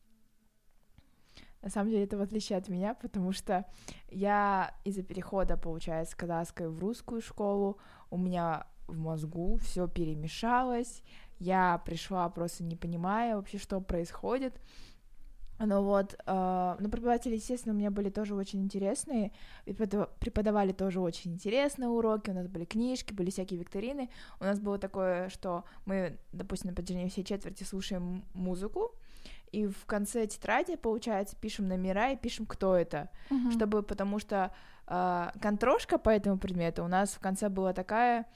На 1.62 1.69
самом 1.69 1.90
деле 1.90 2.05
это 2.05 2.17
в 2.17 2.23
отличие 2.23 2.57
от 2.59 2.69
меня, 2.69 2.95
потому 2.95 3.33
что 3.33 3.67
я 4.11 4.75
из-за 4.85 5.02
перехода, 5.02 5.57
получается, 5.57 6.12
с 6.12 6.14
казахской 6.14 6.69
в 6.69 6.79
русскую 6.79 7.21
школу, 7.21 7.79
у 8.11 8.17
меня 8.17 8.67
в 8.87 8.99
мозгу 8.99 9.57
все 9.59 9.87
перемешалось, 9.87 11.02
я 11.38 11.79
пришла 11.85 12.29
просто 12.31 12.64
не 12.64 12.76
понимая 12.76 13.37
вообще, 13.37 13.59
что 13.59 13.81
происходит. 13.81 14.55
Ну 15.62 15.83
вот, 15.83 16.17
э, 16.25 16.76
ну, 16.81 16.88
преподаватели, 16.88 17.35
естественно, 17.35 17.75
у 17.75 17.79
меня 17.79 17.90
были 17.90 18.09
тоже 18.09 18.35
очень 18.35 18.62
интересные, 18.62 19.31
преподавали 19.67 20.73
тоже 20.73 21.00
очень 21.00 21.35
интересные 21.35 21.90
уроки, 21.90 22.31
у 22.31 22.33
нас 22.33 22.49
были 22.49 22.64
книжки, 22.64 23.12
были 23.12 23.29
всякие 23.29 23.61
викторины, 23.61 24.09
у 24.40 24.45
нас 24.45 24.59
было 24.59 24.79
такое, 24.79 25.29
что 25.29 25.64
мы, 25.85 26.19
допустим, 26.33 26.71
на 26.71 26.75
протяжении 26.75 27.11
всей 27.11 27.25
четверти 27.25 27.64
слушаем 27.64 28.25
музыку, 28.33 28.95
и 29.52 29.66
в 29.66 29.87
конце 29.87 30.26
тетради, 30.26 30.76
получается, 30.76 31.37
пишем 31.37 31.69
номера 31.69 32.11
и 32.11 32.16
пишем, 32.16 32.47
кто 32.47 32.76
это, 32.76 33.11
угу. 33.30 33.50
чтобы, 33.50 33.83
потому 33.83 34.19
что 34.19 34.52
э, 34.87 35.28
контрошка 35.40 35.99
по 35.99 36.11
этому 36.11 36.38
предмету 36.38 36.85
у 36.85 36.88
нас 36.88 37.11
в 37.11 37.21
конце 37.21 37.49
была 37.49 37.73
такая, 37.73 38.26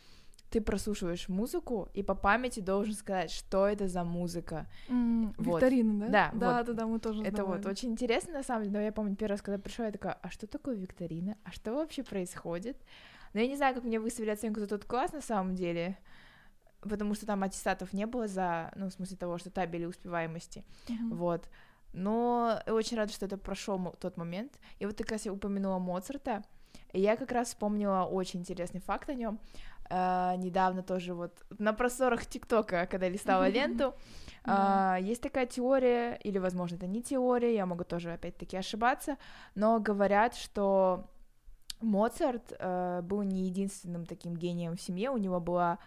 ты 0.50 0.60
прослушиваешь 0.60 1.28
музыку 1.28 1.88
и 1.94 2.02
по 2.02 2.14
памяти 2.14 2.60
должен 2.60 2.94
сказать, 2.94 3.30
что 3.32 3.66
это 3.66 3.88
за 3.88 4.04
музыка. 4.04 4.66
Mm, 4.88 5.34
вот. 5.38 5.62
Викторина, 5.62 6.06
да? 6.06 6.08
Да, 6.08 6.30
да, 6.32 6.58
вот. 6.58 6.66
да, 6.66 6.72
да, 6.72 6.86
мы 6.86 6.98
тоже 7.00 7.22
Это 7.22 7.36
сдавали. 7.38 7.56
вот 7.58 7.66
очень 7.66 7.90
интересно, 7.90 8.34
на 8.34 8.44
самом 8.44 8.64
деле, 8.64 8.78
но 8.78 8.84
я 8.84 8.92
помню, 8.92 9.16
первый 9.16 9.32
раз, 9.32 9.42
когда 9.42 9.58
пришла, 9.58 9.86
я 9.86 9.92
такая, 9.92 10.16
а 10.22 10.30
что 10.30 10.46
такое 10.46 10.76
викторина? 10.76 11.36
А 11.42 11.50
что 11.50 11.74
вообще 11.74 12.04
происходит? 12.04 12.76
Но 13.32 13.40
я 13.40 13.48
не 13.48 13.56
знаю, 13.56 13.74
как 13.74 13.82
мне 13.82 13.98
выставили 13.98 14.30
оценку 14.30 14.60
за 14.60 14.68
тот 14.68 14.84
класс, 14.84 15.12
на 15.12 15.20
самом 15.20 15.56
деле, 15.56 15.98
потому 16.88 17.14
что 17.14 17.26
там 17.26 17.42
аттестатов 17.42 17.92
не 17.92 18.06
было 18.06 18.26
за, 18.28 18.72
ну, 18.76 18.86
в 18.88 18.92
смысле 18.92 19.16
того, 19.16 19.38
что 19.38 19.50
табели 19.50 19.84
успеваемости, 19.86 20.64
Мгм. 20.88 21.16
вот. 21.16 21.48
Но 21.92 22.60
очень 22.66 22.96
рада, 22.96 23.12
что 23.12 23.26
это 23.26 23.38
прошел 23.38 23.94
тот 24.00 24.16
момент. 24.16 24.58
И 24.80 24.86
вот 24.86 24.96
ты, 24.96 25.04
кстати, 25.04 25.28
упомянула 25.28 25.78
Моцарта, 25.78 26.42
и 26.92 27.00
я 27.00 27.16
как 27.16 27.30
раз 27.32 27.48
вспомнила 27.48 28.02
очень 28.04 28.40
интересный 28.40 28.80
факт 28.80 29.08
о 29.10 29.14
нем. 29.14 29.38
недавно 29.90 30.82
тоже 30.82 31.12
вот 31.14 31.32
на 31.58 31.72
просторах 31.74 32.24
ТикТока, 32.26 32.86
когда 32.86 33.08
листала 33.08 33.48
ленту, 33.56 33.94
Да. 34.44 34.94
а, 34.94 34.96
есть 34.98 35.22
такая 35.22 35.46
теория, 35.46 36.14
или, 36.24 36.38
возможно, 36.38 36.76
это 36.76 36.86
не 36.86 37.02
теория, 37.02 37.54
я 37.54 37.66
могу 37.66 37.84
тоже, 37.84 38.12
опять-таки, 38.12 38.56
ошибаться, 38.56 39.16
но 39.54 39.78
говорят, 39.80 40.34
что 40.34 41.04
Моцарт 41.80 42.52
э, 42.58 43.02
был 43.02 43.22
не 43.22 43.44
единственным 43.44 44.06
таким 44.06 44.34
гением 44.36 44.76
в 44.76 44.80
семье, 44.80 45.10
у 45.10 45.18
него 45.18 45.38
была 45.40 45.78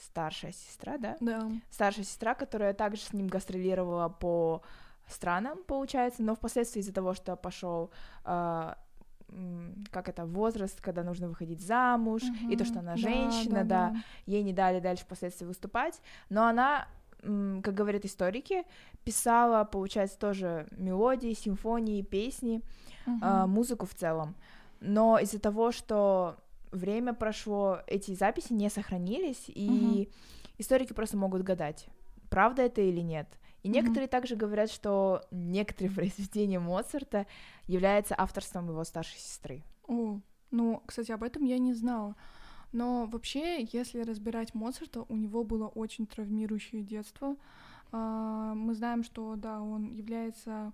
старшая 0.00 0.52
сестра, 0.52 0.98
да? 0.98 1.16
Да. 1.20 1.50
Старшая 1.70 2.04
сестра, 2.04 2.34
которая 2.34 2.74
также 2.74 3.02
с 3.02 3.12
ним 3.12 3.26
гастролировала 3.28 4.08
по 4.08 4.62
странам, 5.08 5.58
получается, 5.66 6.22
но 6.22 6.34
впоследствии 6.34 6.80
из-за 6.80 6.92
того, 6.92 7.14
что 7.14 7.36
пошел 7.36 7.90
как 9.90 10.08
это, 10.08 10.26
возраст, 10.26 10.80
когда 10.82 11.02
нужно 11.02 11.28
выходить 11.28 11.60
замуж, 11.62 12.22
и 12.50 12.56
то, 12.56 12.64
что 12.64 12.80
она 12.80 12.96
женщина, 12.96 13.64
да, 13.64 13.94
ей 14.26 14.42
не 14.42 14.52
дали 14.52 14.78
дальше 14.80 15.04
впоследствии 15.04 15.46
выступать, 15.46 16.00
но 16.28 16.46
она, 16.46 16.86
как 17.20 17.72
говорят 17.72 18.04
историки, 18.04 18.64
писала, 19.04 19.64
получается, 19.64 20.18
тоже 20.18 20.66
мелодии, 20.72 21.32
симфонии, 21.32 22.02
песни, 22.02 22.62
Мгм. 23.06 23.20
а, 23.22 23.46
музыку 23.46 23.86
в 23.86 23.94
целом. 23.94 24.34
Но 24.80 25.18
из-за 25.18 25.38
того, 25.40 25.72
что 25.72 26.36
время 26.72 27.12
прошло, 27.14 27.80
эти 27.86 28.14
записи 28.14 28.52
не 28.52 28.68
сохранились, 28.68 29.44
и 29.48 30.10
историки 30.58 30.92
просто 30.92 31.16
могут 31.16 31.42
гадать, 31.42 31.86
правда 32.30 32.62
это 32.62 32.80
или 32.80 33.00
нет. 33.00 33.28
И 33.62 33.68
некоторые 33.68 34.08
также 34.08 34.34
говорят, 34.34 34.70
что 34.70 35.22
некоторые 35.30 35.90
произведения 35.94 36.58
Моцарта 36.58 37.26
являются 37.68 38.14
авторством 38.18 38.68
его 38.68 38.82
старшей 38.84 39.18
сестры. 39.18 39.62
О, 39.86 40.20
ну, 40.50 40.82
кстати, 40.86 41.12
об 41.12 41.22
этом 41.22 41.44
я 41.44 41.58
не 41.58 41.72
знала. 41.72 42.16
Но 42.72 43.06
вообще, 43.06 43.62
если 43.72 44.00
разбирать 44.00 44.54
Моцарта, 44.54 45.04
у 45.08 45.16
него 45.16 45.44
было 45.44 45.68
очень 45.68 46.06
травмирующее 46.06 46.82
детство. 46.82 47.36
А, 47.92 48.54
Мы 48.54 48.74
знаем, 48.74 49.04
что, 49.04 49.36
да, 49.36 49.60
он 49.60 49.92
является 49.92 50.72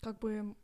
как 0.00 0.18
бы 0.18 0.56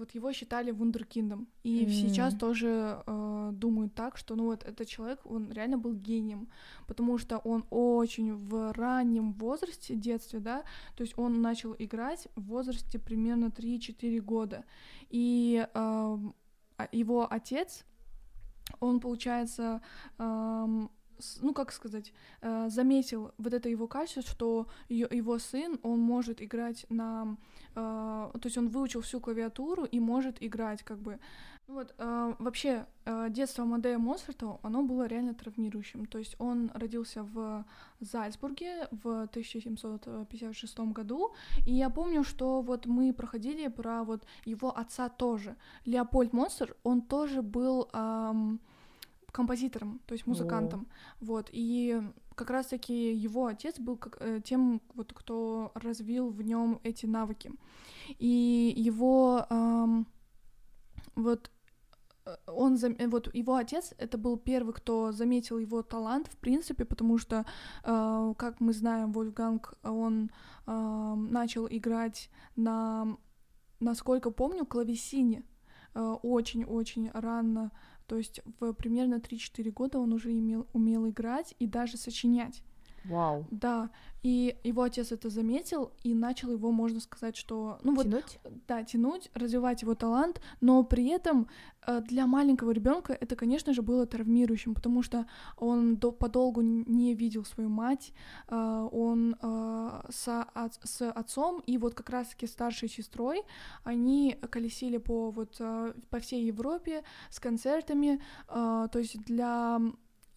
вот 0.00 0.14
его 0.16 0.32
считали 0.32 0.72
вундеркиндом. 0.72 1.46
И 1.62 1.84
М. 1.84 1.90
сейчас 1.90 2.34
тоже 2.34 3.02
э, 3.06 3.50
думают 3.52 3.94
так, 3.94 4.16
что 4.16 4.34
ну 4.36 4.44
вот 4.44 4.64
этот 4.64 4.88
человек, 4.88 5.20
он 5.24 5.52
реально 5.52 5.78
был 5.78 5.94
гением, 5.94 6.48
потому 6.86 7.18
что 7.18 7.38
он 7.38 7.64
очень 7.70 8.34
в 8.34 8.72
раннем 8.72 9.32
возрасте, 9.34 9.94
детстве, 9.94 10.40
да, 10.40 10.64
то 10.96 11.02
есть 11.02 11.18
он 11.18 11.40
начал 11.42 11.74
играть 11.78 12.28
в 12.36 12.42
возрасте 12.42 12.98
примерно 12.98 13.50
3-4 13.50 14.20
года. 14.20 14.64
И 15.10 15.66
а 15.74 16.88
его 16.92 17.26
отец, 17.30 17.84
он, 18.80 19.00
получается, 19.00 19.80
с- 20.18 20.90
ну, 21.40 21.52
как 21.54 21.72
сказать, 21.72 22.12
э, 22.42 22.68
заметил 22.68 23.32
вот 23.38 23.52
это 23.52 23.68
его 23.68 23.86
качество, 23.86 24.22
что 24.22 24.66
его 24.88 25.38
сын, 25.38 25.78
он 25.82 26.00
может 26.00 26.42
играть 26.42 26.86
на... 26.88 27.36
э, 27.74 27.74
то 27.74 28.40
есть 28.44 28.58
он 28.58 28.68
выучил 28.68 29.00
всю 29.00 29.20
клавиатуру 29.20 29.84
и 29.84 30.00
может 30.00 30.42
играть, 30.42 30.82
как 30.82 30.98
бы. 30.98 31.18
Ну 31.68 31.74
Вот, 31.74 31.94
э, 31.98 32.34
вообще, 32.38 32.86
детство 33.28 33.64
Амадея 33.64 33.98
Моцарта, 33.98 34.58
оно 34.62 34.82
было 34.82 35.06
реально 35.06 35.34
травмирующим. 35.34 36.06
То 36.06 36.18
есть 36.18 36.36
он 36.38 36.70
родился 36.74 37.22
в 37.22 37.64
Зальцбурге 38.00 38.88
в 38.90 39.22
1756 39.22 40.78
году, 40.92 41.32
и 41.66 41.74
я 41.74 41.90
помню, 41.90 42.24
что 42.24 42.60
вот 42.62 42.86
мы 42.86 43.12
проходили 43.12 43.68
про 43.68 44.02
вот 44.04 44.24
его 44.44 44.76
отца 44.76 45.08
тоже. 45.08 45.56
Леопольд 45.84 46.32
Моцарт, 46.32 46.76
он 46.82 47.02
тоже 47.02 47.42
был 47.42 47.88
ам, 47.92 48.60
композитором, 49.32 50.00
то 50.06 50.14
есть 50.14 50.26
музыкантом. 50.26 50.86
Вот, 51.20 51.48
и 51.52 52.00
как 52.34 52.50
раз-таки 52.50 53.12
его 53.12 53.46
отец 53.46 53.78
был 53.78 53.96
как, 53.98 54.16
э, 54.20 54.40
тем, 54.42 54.80
вот, 54.94 55.12
кто 55.12 55.72
развил 55.74 56.30
в 56.30 56.40
нем 56.42 56.80
эти 56.84 57.06
навыки. 57.06 57.52
И 58.18 58.72
его 58.76 59.44
ам, 59.50 60.06
вот 61.16 61.50
э, 62.24 62.36
он 62.46 62.76
э, 62.76 63.08
вот 63.08 63.34
его 63.34 63.56
отец 63.56 63.92
это 63.98 64.16
был 64.16 64.38
первый, 64.38 64.72
кто 64.72 65.12
заметил 65.12 65.58
его 65.58 65.82
талант 65.82 66.28
в 66.28 66.36
принципе, 66.38 66.84
потому 66.84 67.18
что, 67.18 67.44
э, 67.84 68.34
как 68.38 68.60
мы 68.60 68.72
знаем, 68.72 69.12
Вольфганг 69.12 69.74
он 69.82 70.30
ам, 70.64 71.30
начал 71.30 71.66
играть 71.68 72.30
на, 72.56 73.18
насколько 73.80 74.30
помню, 74.30 74.64
клавесине 74.64 75.44
э, 75.94 76.16
очень-очень 76.22 77.10
рано, 77.12 77.70
то 78.10 78.16
есть 78.16 78.40
в 78.58 78.72
примерно 78.72 79.20
3-4 79.20 79.70
года 79.70 80.00
он 80.00 80.12
уже 80.12 80.32
имел, 80.32 80.66
умел 80.72 81.08
играть 81.08 81.54
и 81.60 81.66
даже 81.68 81.96
сочинять. 81.96 82.64
Вау. 83.04 83.46
Да, 83.50 83.90
и 84.22 84.56
его 84.64 84.82
отец 84.82 85.12
это 85.12 85.30
заметил 85.30 85.92
и 86.02 86.14
начал 86.14 86.52
его, 86.52 86.70
можно 86.70 87.00
сказать, 87.00 87.36
что, 87.36 87.78
ну 87.82 87.94
вот, 87.94 88.04
Тянуть? 88.04 88.38
да, 88.68 88.84
тянуть, 88.84 89.30
развивать 89.34 89.80
его 89.82 89.94
талант, 89.94 90.42
но 90.60 90.84
при 90.84 91.08
этом 91.08 91.48
э, 91.86 92.02
для 92.02 92.26
маленького 92.26 92.72
ребенка 92.72 93.16
это, 93.18 93.36
конечно 93.36 93.72
же, 93.72 93.80
было 93.80 94.04
травмирующим, 94.04 94.74
потому 94.74 95.02
что 95.02 95.26
он 95.56 95.96
до, 95.96 96.12
подолгу 96.12 96.60
не 96.60 97.14
видел 97.14 97.46
свою 97.46 97.70
мать, 97.70 98.12
э, 98.48 98.88
он 98.92 99.36
э, 99.40 100.02
со- 100.10 100.42
от- 100.52 100.78
с 100.84 101.10
отцом 101.10 101.62
и 101.66 101.78
вот 101.78 101.94
как 101.94 102.10
раз-таки 102.10 102.46
старшей 102.46 102.90
сестрой 102.90 103.42
они 103.84 104.36
колесили 104.50 104.98
по 104.98 105.30
вот 105.30 105.58
по 106.10 106.18
всей 106.18 106.44
Европе 106.44 107.02
с 107.30 107.40
концертами, 107.40 108.20
то 108.48 108.90
есть 108.94 109.22
для 109.24 109.80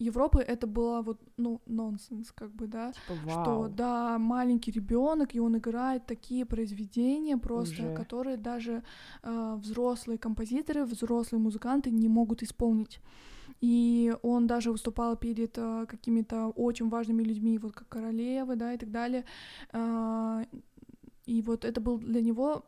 Европы 0.08 0.38
это 0.40 0.66
было 0.66 1.02
вот 1.02 1.20
ну 1.36 1.60
нонсенс 1.66 2.32
как 2.32 2.50
бы 2.50 2.66
да 2.66 2.92
Типа, 2.92 3.30
что 3.30 3.58
вау. 3.58 3.68
да, 3.68 4.18
маленький 4.18 4.72
ребенок, 4.72 5.34
и 5.34 5.40
он 5.40 5.56
играет 5.56 6.06
такие 6.06 6.44
произведения 6.44 7.36
просто, 7.36 7.82
Уже. 7.82 7.94
которые 7.94 8.36
даже 8.36 8.82
э, 9.22 9.56
взрослые 9.58 10.18
композиторы, 10.18 10.84
взрослые 10.84 11.40
музыканты 11.40 11.90
не 11.90 12.08
могут 12.08 12.42
исполнить. 12.42 13.00
И 13.60 14.14
он 14.22 14.46
даже 14.46 14.70
выступал 14.70 15.16
перед 15.16 15.58
э, 15.58 15.86
какими-то 15.86 16.48
очень 16.56 16.88
важными 16.88 17.22
людьми, 17.22 17.58
вот 17.58 17.72
как 17.72 17.88
королевы, 17.88 18.56
да, 18.56 18.72
и 18.72 18.76
так 18.78 18.90
далее. 18.90 19.24
Э, 19.72 20.44
и 21.26 21.42
вот 21.42 21.64
это 21.64 21.80
был 21.80 21.98
для 21.98 22.20
него 22.20 22.64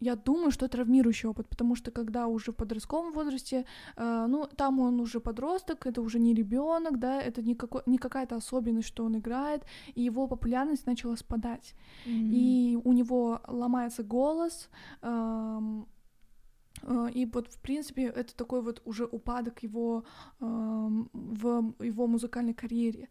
я 0.00 0.16
думаю, 0.16 0.50
что 0.50 0.68
травмирующий 0.68 1.28
опыт, 1.28 1.48
потому 1.48 1.76
что 1.76 1.90
когда 1.90 2.26
уже 2.26 2.52
в 2.52 2.56
подростковом 2.56 3.12
возрасте, 3.12 3.64
э, 3.96 4.26
ну, 4.28 4.46
там 4.56 4.80
он 4.80 5.00
уже 5.00 5.20
подросток, 5.20 5.86
это 5.86 6.00
уже 6.00 6.18
не 6.18 6.34
ребенок, 6.34 6.98
да, 6.98 7.20
это 7.20 7.42
не, 7.42 7.54
какой, 7.54 7.82
не 7.86 7.98
какая-то 7.98 8.36
особенность, 8.36 8.88
что 8.88 9.04
он 9.04 9.16
играет, 9.16 9.64
и 9.94 10.02
его 10.02 10.26
популярность 10.26 10.86
начала 10.86 11.16
спадать. 11.16 11.74
М. 12.06 12.30
И 12.32 12.78
у 12.82 12.92
него 12.92 13.40
ломается 13.46 14.02
голос, 14.02 14.70
эм, 15.02 15.86
э, 16.82 17.10
и 17.14 17.26
вот, 17.26 17.48
в 17.48 17.60
принципе, 17.60 18.04
это 18.04 18.34
такой 18.34 18.62
вот 18.62 18.82
уже 18.86 19.04
упадок 19.04 19.62
его 19.62 20.04
эм, 20.40 21.10
в 21.12 21.74
его 21.84 22.06
музыкальной 22.06 22.54
карьере. 22.54 23.04
А 23.04 23.08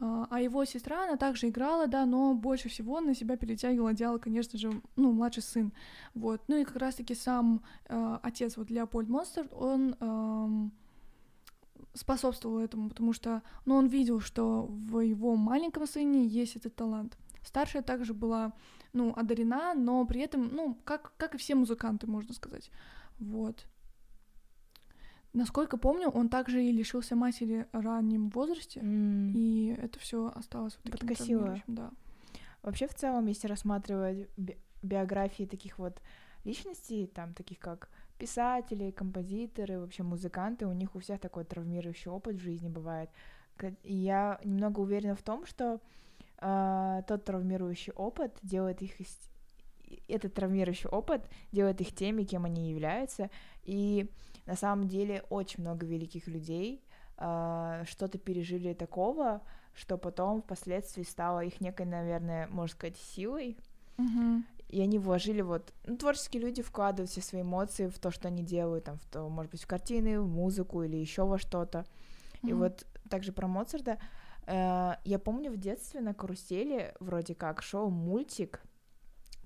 а 0.00 0.40
его 0.40 0.64
сестра, 0.64 1.04
она 1.04 1.16
также 1.16 1.48
играла, 1.48 1.88
да, 1.88 2.06
но 2.06 2.34
больше 2.34 2.68
всего 2.68 3.00
на 3.00 3.14
себя 3.14 3.36
перетягивал 3.36 3.88
одеяло, 3.88 4.18
конечно 4.18 4.58
же, 4.58 4.80
ну, 4.94 5.12
младший 5.12 5.42
сын. 5.42 5.72
Вот. 6.14 6.40
Ну 6.46 6.56
и 6.56 6.64
как 6.64 6.76
раз-таки 6.76 7.14
сам 7.14 7.62
э, 7.86 8.18
отец, 8.22 8.56
вот 8.56 8.70
Леопольд 8.70 9.08
Моцарт, 9.08 9.52
он 9.52 9.96
эм, 9.98 10.72
способствовал 11.94 12.60
этому, 12.60 12.90
потому 12.90 13.12
что, 13.12 13.42
ну, 13.64 13.74
он 13.74 13.88
видел, 13.88 14.20
что 14.20 14.66
в 14.68 15.00
его 15.00 15.34
маленьком 15.34 15.86
сыне 15.86 16.26
есть 16.26 16.54
этот 16.54 16.76
талант. 16.76 17.18
Старшая 17.42 17.82
также 17.82 18.14
была, 18.14 18.52
ну, 18.92 19.12
одарена, 19.16 19.74
но 19.74 20.04
при 20.06 20.20
этом, 20.20 20.48
ну, 20.52 20.76
как, 20.84 21.12
как 21.16 21.34
и 21.34 21.38
все 21.38 21.56
музыканты, 21.56 22.06
можно 22.06 22.34
сказать. 22.34 22.70
Вот. 23.18 23.66
Насколько 25.34 25.76
помню, 25.76 26.08
он 26.08 26.28
также 26.28 26.64
и 26.64 26.72
лишился 26.72 27.14
матери 27.14 27.66
в 27.72 27.80
раннем 27.80 28.30
возрасте, 28.30 28.80
М. 28.80 29.32
и 29.34 29.74
это 29.78 29.98
все 29.98 30.32
осталось 30.34 30.78
вот 30.82 30.92
таким 30.92 31.08
Подкосило. 31.08 31.62
да. 31.66 31.90
Вообще, 32.62 32.86
в 32.88 32.94
целом, 32.94 33.26
если 33.26 33.46
рассматривать 33.46 34.28
би- 34.36 34.56
биографии 34.82 35.44
таких 35.44 35.78
вот 35.78 36.00
личностей, 36.44 37.06
там, 37.06 37.34
таких 37.34 37.58
как 37.58 37.88
писатели, 38.18 38.90
композиторы, 38.90 39.78
вообще 39.78 40.02
музыканты, 40.02 40.66
у 40.66 40.72
них 40.72 40.94
у 40.96 40.98
всех 40.98 41.20
такой 41.20 41.44
травмирующий 41.44 42.10
опыт 42.10 42.36
в 42.36 42.40
жизни 42.40 42.68
бывает. 42.68 43.10
И 43.82 43.94
я 43.94 44.40
немного 44.44 44.80
уверена 44.80 45.14
в 45.14 45.22
том, 45.22 45.46
что 45.46 45.80
а, 46.40 47.02
тот 47.02 47.24
травмирующий 47.24 47.92
опыт 47.92 48.32
делает 48.42 48.80
их 48.82 49.00
из- 49.00 49.18
этот 50.06 50.34
травмирующий 50.34 50.88
опыт 50.88 51.28
делает 51.52 51.80
их 51.80 51.92
теми, 51.94 52.22
кем 52.24 52.44
они 52.44 52.70
являются. 52.70 53.30
И 53.64 54.08
на 54.48 54.56
самом 54.56 54.88
деле 54.88 55.24
очень 55.28 55.60
много 55.62 55.84
великих 55.84 56.26
людей 56.26 56.82
э, 57.18 57.84
что-то 57.86 58.16
пережили 58.16 58.72
такого, 58.72 59.42
что 59.74 59.98
потом 59.98 60.40
впоследствии 60.40 61.02
стало 61.02 61.44
их 61.44 61.60
некой, 61.60 61.84
наверное, 61.84 62.48
можно 62.48 62.74
сказать, 62.74 62.96
силой. 62.96 63.58
Мгм. 63.98 64.46
И 64.70 64.80
они 64.80 64.98
вложили 64.98 65.42
вот... 65.42 65.74
Ну, 65.84 65.98
творческие 65.98 66.42
люди 66.42 66.62
вкладывают 66.62 67.10
все 67.10 67.20
свои 67.20 67.42
эмоции 67.42 67.88
в 67.88 67.98
то, 67.98 68.10
что 68.10 68.28
они 68.28 68.42
делают, 68.42 68.84
там, 68.84 68.96
в 68.96 69.04
то, 69.04 69.28
может 69.28 69.52
быть, 69.52 69.62
в 69.62 69.66
картины, 69.66 70.18
в 70.18 70.26
музыку 70.26 70.82
или 70.82 70.96
еще 70.96 71.26
во 71.26 71.38
что-то. 71.38 71.84
И 72.42 72.54
Мгм. 72.54 72.58
вот 72.58 72.86
также 73.10 73.32
про 73.32 73.46
Моцарта. 73.48 73.98
э, 74.46 74.92
я 75.04 75.18
помню 75.18 75.50
в 75.50 75.58
детстве 75.58 76.00
на 76.00 76.14
карусели 76.14 76.94
вроде 77.00 77.34
как 77.34 77.60
шел 77.60 77.90
мультик 77.90 78.62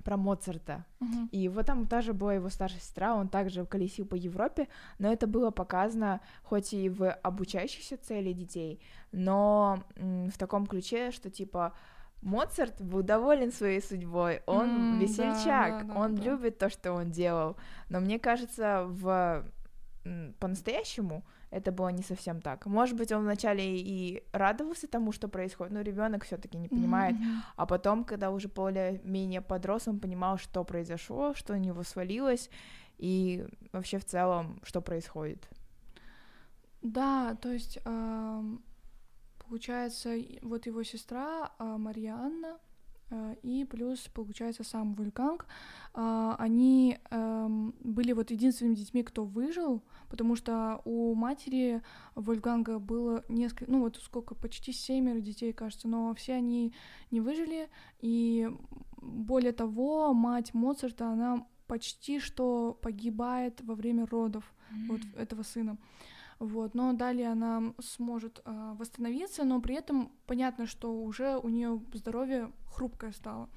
про 0.02 0.16
Моцарта. 0.16 0.84
Мгм. 1.00 1.28
И 1.32 1.48
вот 1.48 1.66
там 1.66 1.86
тоже 1.86 2.12
была 2.12 2.34
его 2.34 2.48
старшая 2.48 2.80
сестра, 2.80 3.14
он 3.14 3.28
также 3.28 3.64
колесил 3.66 4.06
по 4.06 4.14
Европе, 4.14 4.68
но 4.98 5.12
это 5.12 5.26
было 5.26 5.50
показано 5.50 6.20
хоть 6.42 6.72
и 6.72 6.88
в 6.88 7.10
обучающихся 7.10 7.96
целей 7.96 8.34
детей, 8.34 8.80
но 9.12 9.82
в 9.96 10.36
таком 10.38 10.66
ключе, 10.66 11.10
что 11.10 11.30
типа 11.30 11.74
Моцарт 12.22 12.80
был 12.80 13.02
доволен 13.02 13.52
своей 13.52 13.82
судьбой, 13.82 14.42
он 14.46 14.98
да, 14.98 15.04
весельчак, 15.04 15.86
да, 15.86 15.94
да, 15.94 16.00
он 16.00 16.14
да. 16.14 16.22
любит 16.22 16.58
то, 16.58 16.70
что 16.70 16.92
он 16.92 17.10
делал. 17.10 17.56
Но 17.88 18.00
мне 18.00 18.18
кажется, 18.18 18.84
в 18.86 19.44
по-настоящему 20.38 21.24
это 21.52 21.70
было 21.70 21.88
не 21.92 22.02
совсем 22.02 22.40
так. 22.40 22.66
Может 22.66 22.96
быть, 22.96 23.12
он 23.12 23.22
вначале 23.22 23.62
и 23.78 24.22
радовался 24.32 24.86
тому, 24.88 25.12
что 25.12 25.28
происходит, 25.28 25.72
но 25.74 25.82
ребенок 25.82 26.24
все-таки 26.24 26.56
не 26.58 26.68
понимает, 26.68 27.14
Мгм. 27.16 27.42
а 27.56 27.66
потом, 27.66 28.04
когда 28.04 28.30
уже 28.30 28.48
более-менее 28.48 29.40
подрос, 29.42 29.86
он 29.88 30.00
понимал, 30.00 30.38
что 30.38 30.64
произошло, 30.64 31.34
что 31.34 31.52
у 31.52 31.56
него 31.56 31.82
свалилось, 31.82 32.50
и 32.98 33.46
вообще 33.72 33.98
в 33.98 34.04
целом, 34.04 34.58
что 34.64 34.80
происходит. 34.80 35.48
Да, 36.82 37.34
то 37.34 37.52
есть 37.52 37.78
получается 39.48 40.16
вот 40.42 40.66
его 40.66 40.82
сестра 40.82 41.52
а, 41.58 41.76
Марианна 41.78 42.58
и 43.42 43.64
плюс 43.64 44.00
получается 44.08 44.64
сам 44.64 44.94
Вольфганг, 44.94 45.46
а, 45.94 46.36
они 46.38 46.98
ам, 47.10 47.74
были 47.80 48.12
вот 48.12 48.30
единственными 48.30 48.74
детьми, 48.74 49.02
кто 49.02 49.24
выжил, 49.24 49.82
потому 50.08 50.36
что 50.36 50.80
у 50.84 51.14
матери 51.14 51.82
Вольфганга 52.14 52.78
было 52.78 53.24
несколько, 53.28 53.70
ну 53.70 53.80
вот 53.80 53.96
сколько, 54.02 54.34
почти 54.34 54.72
семеро 54.72 55.20
детей, 55.20 55.52
кажется, 55.52 55.88
но 55.88 56.14
все 56.14 56.34
они 56.34 56.72
не 57.10 57.20
выжили, 57.20 57.68
и 58.00 58.48
более 59.00 59.52
того, 59.52 60.14
мать 60.14 60.54
Моцарта, 60.54 61.08
она 61.08 61.46
почти 61.66 62.20
что 62.20 62.78
погибает 62.82 63.60
во 63.62 63.74
время 63.74 64.06
родов 64.06 64.44
вот 64.88 65.00
этого 65.16 65.42
сына. 65.42 65.76
Вот, 66.42 66.74
но 66.74 66.92
далее 66.92 67.28
она 67.28 67.72
сможет 67.78 68.42
а, 68.44 68.74
восстановиться, 68.74 69.44
но 69.44 69.60
при 69.60 69.76
этом 69.76 70.10
понятно, 70.26 70.66
что 70.66 70.92
уже 70.92 71.38
у 71.38 71.48
нее 71.48 71.80
здоровье 71.94 72.50
хрупкое 72.66 73.12
стало. 73.12 73.48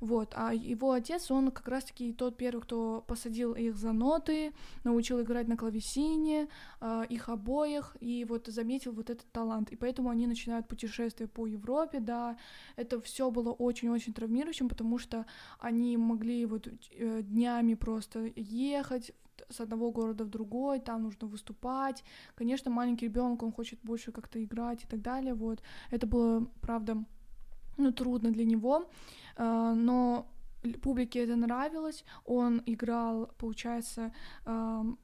Вот, 0.00 0.32
а 0.34 0.52
его 0.52 0.90
отец, 0.90 1.30
он 1.30 1.52
как 1.52 1.68
раз-таки 1.68 2.12
тот 2.12 2.36
первый, 2.36 2.60
кто 2.60 3.04
посадил 3.06 3.54
их 3.54 3.76
за 3.76 3.92
ноты, 3.92 4.52
научил 4.82 5.22
играть 5.22 5.46
на 5.46 5.56
клавесине, 5.56 6.48
а, 6.80 7.04
их 7.08 7.28
обоих, 7.28 7.96
и 8.00 8.24
вот 8.28 8.48
заметил 8.48 8.90
вот 8.90 9.10
этот 9.10 9.30
талант. 9.30 9.70
И 9.70 9.76
поэтому 9.76 10.10
они 10.10 10.26
начинают 10.26 10.66
путешествие 10.66 11.28
по 11.28 11.46
Европе, 11.46 12.00
да. 12.00 12.36
Это 12.74 13.00
все 13.00 13.30
было 13.30 13.52
очень-очень 13.52 14.12
травмирующим, 14.12 14.68
потому 14.68 14.98
что 14.98 15.24
они 15.60 15.96
могли 15.96 16.46
вот 16.46 16.66
э, 16.66 17.22
днями 17.22 17.74
просто 17.74 18.32
ехать 18.34 19.12
с 19.48 19.60
одного 19.60 19.90
города 19.90 20.24
в 20.24 20.28
другой, 20.28 20.80
там 20.80 21.02
нужно 21.02 21.26
выступать. 21.28 22.04
Конечно, 22.34 22.70
маленький 22.70 23.06
ребенок, 23.06 23.42
он 23.42 23.52
хочет 23.52 23.78
больше 23.82 24.12
как-то 24.12 24.42
играть 24.42 24.84
и 24.84 24.86
так 24.86 25.00
далее. 25.02 25.34
Вот 25.34 25.62
это 25.90 26.06
было, 26.06 26.46
правда, 26.60 27.04
ну 27.76 27.92
трудно 27.92 28.30
для 28.30 28.44
него, 28.44 28.88
а, 29.36 29.74
но 29.74 30.26
публике 30.82 31.24
это 31.24 31.36
нравилось. 31.36 32.04
Он 32.24 32.62
играл, 32.66 33.30
получается, 33.38 34.12
ам, 34.44 34.98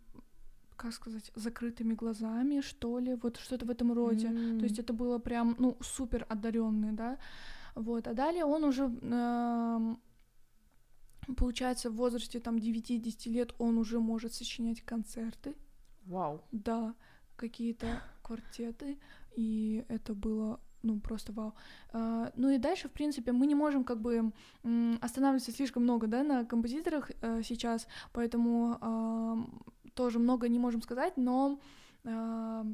как 0.76 0.92
сказать, 0.92 1.30
закрытыми 1.34 1.94
глазами, 1.94 2.62
что 2.62 2.98
ли, 3.00 3.14
вот 3.14 3.36
что-то 3.36 3.66
в 3.66 3.70
этом 3.70 3.92
роде. 3.92 4.28
То 4.58 4.64
есть 4.64 4.78
это 4.78 4.92
было 4.94 5.18
прям, 5.18 5.54
ну, 5.58 5.76
супер 5.80 6.26
одаренный, 6.30 6.92
да. 6.92 7.18
Вот. 7.74 8.08
А 8.08 8.14
далее 8.14 8.44
он 8.44 8.64
уже, 8.64 8.84
эм, 8.84 9.98
получается, 11.36 11.90
в 11.90 11.94
возрасте 11.94 12.40
там 12.40 12.56
9-10 12.56 13.28
лет 13.30 13.54
он 13.58 13.78
уже 13.78 14.00
может 14.00 14.34
сочинять 14.34 14.80
концерты, 14.82 15.54
Вау. 16.06 16.42
да, 16.52 16.94
какие-то 17.36 18.02
квартеты, 18.22 18.98
и 19.34 19.84
это 19.88 20.14
было 20.14 20.60
ну, 20.82 20.98
просто 20.98 21.32
вау. 21.32 21.54
А, 21.92 22.32
ну 22.36 22.50
и 22.50 22.58
дальше, 22.58 22.88
в 22.88 22.92
принципе, 22.92 23.32
мы 23.32 23.46
не 23.46 23.54
можем 23.54 23.84
как 23.84 24.00
бы 24.00 24.32
останавливаться 25.00 25.52
слишком 25.52 25.82
много, 25.82 26.06
да, 26.06 26.22
на 26.22 26.44
композиторах 26.44 27.10
э, 27.20 27.42
сейчас, 27.44 27.86
поэтому 28.12 28.78
ам, 28.80 29.62
тоже 29.94 30.18
много 30.18 30.48
не 30.48 30.58
можем 30.58 30.82
сказать, 30.82 31.16
но 31.16 31.60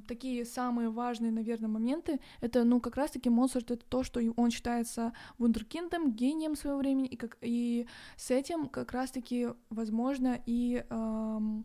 такие 0.06 0.44
самые 0.44 0.90
важные, 0.90 1.32
наверное, 1.32 1.68
моменты, 1.68 2.20
это, 2.40 2.64
ну, 2.64 2.80
как 2.80 2.96
раз-таки 2.96 3.28
Моцарт, 3.28 3.70
это 3.70 3.84
то, 3.84 4.02
что 4.02 4.20
он 4.36 4.50
считается 4.50 5.12
вундеркиндом, 5.38 6.12
гением 6.12 6.54
своего 6.54 6.78
времени, 6.78 7.08
и, 7.08 7.16
как, 7.16 7.36
и 7.40 7.86
с 8.16 8.30
этим 8.30 8.68
как 8.68 8.92
раз-таки, 8.92 9.48
возможно, 9.68 10.40
и 10.46 10.84
ам, 10.90 11.64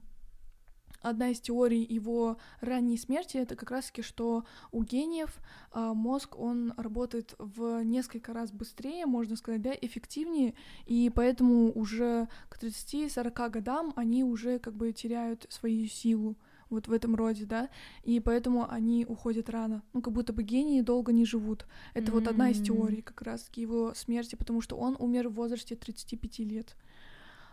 одна 1.02 1.30
из 1.30 1.40
теорий 1.40 1.84
его 1.84 2.38
ранней 2.62 2.98
смерти 2.98 3.38
это 3.38 3.56
как 3.56 3.72
раз-таки, 3.72 4.02
что 4.02 4.46
у 4.72 4.84
гениев 4.84 5.38
а, 5.72 5.94
мозг, 5.94 6.38
он 6.38 6.74
работает 6.78 7.36
в 7.38 7.84
несколько 7.84 8.34
раз 8.34 8.52
быстрее, 8.52 9.06
можно 9.06 9.36
сказать, 9.36 9.62
да, 9.62 9.72
эффективнее, 9.80 10.54
и 10.86 11.12
поэтому 11.14 11.72
уже 11.74 12.28
к 12.50 12.62
30-40 12.62 13.50
годам 13.50 13.94
они 13.96 14.24
уже 14.24 14.60
как 14.60 14.76
бы 14.76 14.92
теряют 14.94 15.46
свою 15.50 15.88
силу 15.88 16.38
вот 16.72 16.88
в 16.88 16.94
этом 16.94 17.16
роде, 17.16 17.46
да, 17.46 17.70
и 18.04 18.20
поэтому 18.20 18.70
они 18.70 19.06
уходят 19.06 19.50
рано. 19.50 19.84
Ну, 19.94 20.02
как 20.02 20.14
будто 20.14 20.34
бы 20.34 20.44
гении 20.44 20.82
долго 20.82 21.12
не 21.12 21.26
живут. 21.26 21.68
Это 21.94 22.12
вот 22.12 22.28
одна 22.28 22.50
из 22.50 22.62
теорий 22.62 23.02
как 23.02 23.22
раз-таки 23.22 23.62
его 23.62 23.94
смерти, 23.94 24.36
потому 24.36 24.62
что 24.62 24.78
он 24.78 24.96
умер 24.98 25.30
в 25.30 25.34
возрасте 25.34 25.76
35 25.76 26.40
лет. 26.40 26.76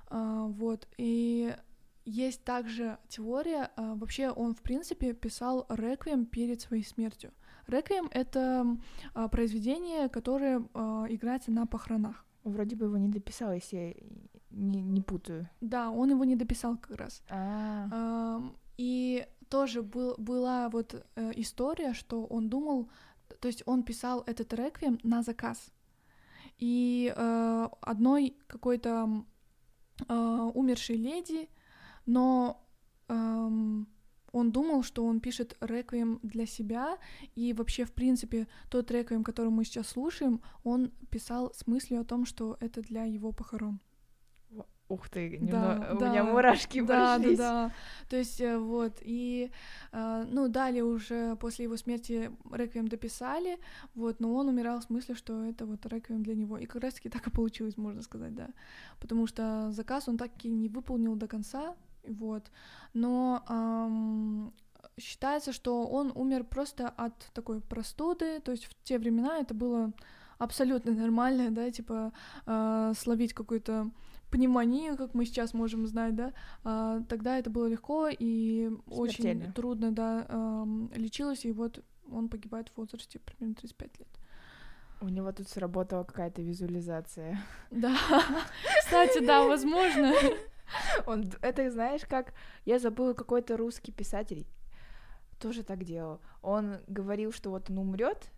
А, 0.06 0.46
вот, 0.46 0.88
и 0.96 1.54
есть 2.04 2.42
также 2.44 2.98
теория, 3.08 3.70
а, 3.76 3.94
вообще 3.94 4.30
он, 4.30 4.54
в 4.54 4.62
принципе, 4.62 5.12
писал 5.12 5.66
реквием 5.68 6.24
перед 6.24 6.60
своей 6.60 6.84
смертью. 6.84 7.32
Реквием— 7.66 8.08
это 8.12 8.78
а, 9.12 9.28
произведение, 9.28 10.08
которое 10.08 10.64
а, 10.72 11.04
играется 11.08 11.50
на 11.50 11.66
похоронах. 11.66 12.24
Вроде 12.44 12.76
бы 12.76 12.86
его 12.86 12.96
не 12.96 13.08
дописал, 13.08 13.52
если 13.52 13.76
я 13.76 13.94
не, 14.50 14.80
не 14.80 15.02
путаю. 15.02 15.48
Да, 15.60 15.90
он 15.90 16.10
его 16.10 16.24
не 16.24 16.36
дописал 16.36 16.78
как 16.78 16.96
раз. 16.96 17.22
А, 17.28 17.88
Ам, 17.90 18.56
И 18.78 19.26
тоже 19.50 19.82
был, 19.82 20.14
была 20.16 20.68
вот 20.70 20.94
э, 20.94 21.32
история, 21.36 21.92
что 21.92 22.24
он 22.24 22.48
думал, 22.48 22.88
то 23.40 23.48
есть 23.48 23.62
он 23.66 23.82
писал 23.82 24.22
этот 24.26 24.52
реквием 24.54 24.98
на 25.02 25.22
заказ. 25.22 25.72
И 26.58 27.12
э, 27.14 27.68
одной 27.80 28.36
какой-то 28.46 29.24
э, 30.08 30.50
умершей 30.54 30.96
леди, 30.96 31.48
но 32.06 32.64
эм, 33.08 33.86
он 34.32 34.50
думал, 34.50 34.82
что 34.82 35.04
он 35.04 35.20
пишет 35.20 35.56
реквием 35.60 36.20
для 36.22 36.46
себя, 36.46 36.98
и 37.34 37.52
вообще, 37.52 37.84
в 37.84 37.92
принципе, 37.92 38.46
тот 38.70 38.90
реквием, 38.90 39.24
который 39.24 39.50
мы 39.50 39.64
сейчас 39.64 39.88
слушаем, 39.88 40.40
он 40.64 40.90
писал 41.10 41.52
с 41.54 41.66
мыслью 41.66 42.00
о 42.00 42.04
том, 42.04 42.24
что 42.24 42.56
это 42.60 42.82
для 42.82 43.04
его 43.04 43.32
похорон. 43.32 43.80
Ух 44.88 45.08
ты, 45.08 45.38
Да, 45.40 45.46
немного- 45.46 45.94
у 45.94 45.98
да, 45.98 46.08
меня 46.10 46.24
мурашки 46.24 46.80
Да, 46.80 46.86
да, 46.86 47.14
прошлись. 47.16 47.38
да. 47.38 47.72
То 48.08 48.16
есть 48.16 48.40
э, 48.40 48.56
вот, 48.58 48.92
и, 49.02 49.50
э, 49.92 50.24
ну, 50.30 50.48
далее 50.48 50.82
уже 50.84 51.36
после 51.36 51.64
его 51.64 51.76
смерти 51.76 52.30
реквием 52.52 52.88
дописали, 52.88 53.58
вот, 53.94 54.20
но 54.20 54.34
он 54.34 54.48
умирал 54.48 54.80
в 54.80 54.84
смысле, 54.84 55.14
что 55.14 55.44
это 55.44 55.66
вот 55.66 55.84
реквием 55.86 56.22
для 56.22 56.34
него. 56.34 56.56
И 56.58 56.66
как 56.66 56.82
раз-таки 56.82 57.08
так 57.10 57.26
и 57.26 57.30
получилось, 57.30 57.76
можно 57.76 58.02
сказать, 58.02 58.34
да. 58.34 58.48
Потому 59.00 59.26
что 59.26 59.70
заказ 59.72 60.08
он 60.08 60.16
так 60.16 60.30
и 60.44 60.48
не 60.48 60.68
выполнил 60.68 61.16
до 61.16 61.26
конца, 61.28 61.74
вот. 62.06 62.50
Но 62.94 63.42
ам, 63.46 64.52
считается, 64.98 65.52
что 65.52 65.86
он 65.86 66.12
умер 66.14 66.44
просто 66.44 66.88
от 66.88 67.14
такой 67.34 67.60
простуды, 67.60 68.40
то 68.40 68.52
есть 68.52 68.64
в 68.64 68.74
те 68.84 68.98
времена 68.98 69.38
это 69.38 69.54
было 69.54 69.92
абсолютно 70.38 70.92
нормально, 70.92 71.50
да, 71.50 71.70
типа 71.70 72.12
э, 72.46 72.92
словить 72.96 73.34
какую-то 73.34 73.90
пневмонию, 74.30 74.96
как 74.96 75.14
мы 75.14 75.24
сейчас 75.26 75.54
можем 75.54 75.86
знать, 75.86 76.14
да, 76.14 76.32
а, 76.64 77.00
тогда 77.08 77.38
это 77.38 77.50
было 77.50 77.66
легко 77.66 78.08
и 78.08 78.70
очень 78.86 79.22
Смертельно. 79.22 79.52
трудно, 79.52 79.92
да, 79.92 80.26
ам, 80.28 80.90
лечилось, 80.94 81.44
и 81.44 81.52
вот 81.52 81.84
он 82.10 82.28
погибает 82.28 82.68
в 82.68 82.76
возрасте 82.78 83.18
примерно 83.18 83.54
35 83.54 83.98
лет. 84.00 84.08
У 85.00 85.08
него 85.08 85.30
тут 85.32 85.48
сработала 85.48 86.04
какая-то 86.04 86.42
визуализация. 86.42 87.38
Да, 87.70 87.96
кстати, 88.80 89.24
да, 89.24 89.44
возможно. 89.44 90.12
Он, 91.06 91.24
это 91.40 91.70
знаешь, 91.70 92.02
как 92.06 92.34
я 92.64 92.78
забыла 92.78 93.14
какой-то 93.14 93.56
русский 93.56 93.92
писатель. 93.92 94.46
тоже 95.38 95.62
так 95.62 95.84
делал. 95.84 96.20
Он 96.42 96.78
говорил, 96.88 97.32
что 97.32 97.50
вот 97.50 97.70
он 97.70 97.78
умрет 97.78 98.30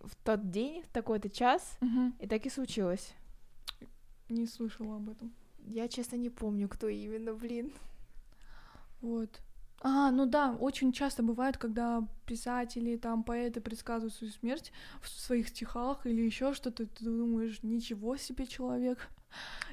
в 0.00 0.14
тот 0.24 0.48
день, 0.50 0.82
в 0.84 0.88
такой-то 0.92 1.28
час, 1.28 1.76
Мгм. 1.80 2.14
и 2.20 2.26
так 2.28 2.46
и 2.46 2.50
случилось. 2.50 3.12
Не 4.28 4.46
слышала 4.46 4.96
об 4.96 5.10
этом. 5.10 5.32
Я, 5.66 5.88
честно, 5.88 6.16
не 6.16 6.30
помню, 6.30 6.68
кто 6.68 6.88
именно, 6.88 7.34
блин. 7.34 7.72
Вот. 9.00 9.40
А, 9.80 10.10
ну 10.10 10.24
да, 10.24 10.52
очень 10.52 10.92
часто 10.92 11.22
бывает, 11.22 11.58
когда 11.58 12.06
писатели, 12.26 12.96
там, 12.96 13.22
поэты 13.22 13.60
предсказывают 13.60 14.14
свою 14.14 14.32
смерть 14.32 14.72
в 15.02 15.08
своих 15.08 15.48
стихах 15.48 16.06
или 16.06 16.22
еще 16.22 16.54
что-то, 16.54 16.86
ты 16.86 17.04
думаешь, 17.04 17.62
ничего 17.62 18.16
себе 18.16 18.46
человек. 18.46 19.10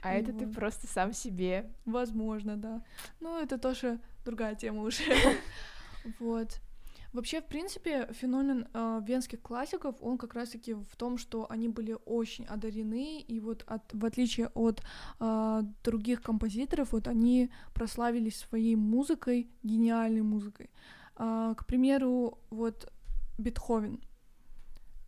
А 0.01 0.15
И 0.15 0.21
это 0.21 0.33
ты 0.33 0.45
вот. 0.47 0.55
просто 0.55 0.87
сам 0.87 1.13
себе. 1.13 1.71
Возможно, 1.85 2.57
да. 2.57 2.83
Ну, 3.19 3.39
это 3.39 3.57
тоже 3.57 3.99
другая 4.25 4.55
тема 4.55 4.83
уже. 4.83 5.03
Вот. 6.19 6.59
Вообще, 7.13 7.41
в 7.41 7.45
принципе, 7.45 8.07
феномен 8.13 8.67
э, 8.73 9.01
венских 9.05 9.41
классиков, 9.41 9.95
он 10.01 10.17
как 10.17 10.33
раз-таки 10.33 10.73
в 10.73 10.95
том, 10.95 11.17
что 11.17 11.45
они 11.49 11.67
были 11.67 11.97
очень 12.05 12.45
одарены, 12.45 13.19
и 13.19 13.39
вот 13.39 13.63
от, 13.67 13.81
в 13.93 14.05
отличие 14.05 14.47
от 14.53 14.81
э, 15.19 15.61
других 15.83 16.21
композиторов, 16.21 16.93
вот 16.93 17.07
они 17.07 17.49
прославились 17.73 18.37
своей 18.37 18.75
музыкой, 18.75 19.49
гениальной 19.63 20.21
музыкой. 20.21 20.69
А, 21.15 21.53
к 21.53 21.65
примеру, 21.65 22.39
вот 22.49 22.91
Бетховен. 23.37 23.99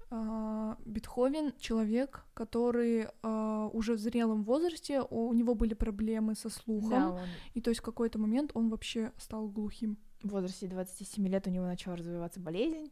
А, 0.10 0.78
Бетховен 0.86 1.54
человек, 1.58 2.26
который 2.36 3.08
а, 3.24 3.68
уже 3.74 3.94
в 3.94 4.00
зрелом 4.00 4.44
возрасте, 4.44 5.02
у 5.02 5.30
у 5.30 5.34
него 5.34 5.56
были 5.56 5.74
проблемы 5.74 6.36
со 6.36 6.50
слухом, 6.50 6.90
Да, 6.90 7.10
он 7.12 7.20
и 7.56 7.62
то 7.62 7.72
есть 7.72 7.82
в 7.82 7.84
какой-то 7.84 8.20
момент 8.20 8.52
он 8.54 8.70
вообще 8.70 9.12
стал 9.18 9.48
глухим. 9.48 9.98
В 10.24 10.30
возрасте 10.30 10.68
27 10.68 11.28
лет 11.28 11.48
у 11.48 11.50
него 11.50 11.66
начала 11.66 11.96
развиваться 11.96 12.40
болезнь, 12.40 12.92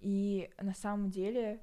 и 0.00 0.50
на 0.60 0.74
самом 0.74 1.10
деле, 1.10 1.60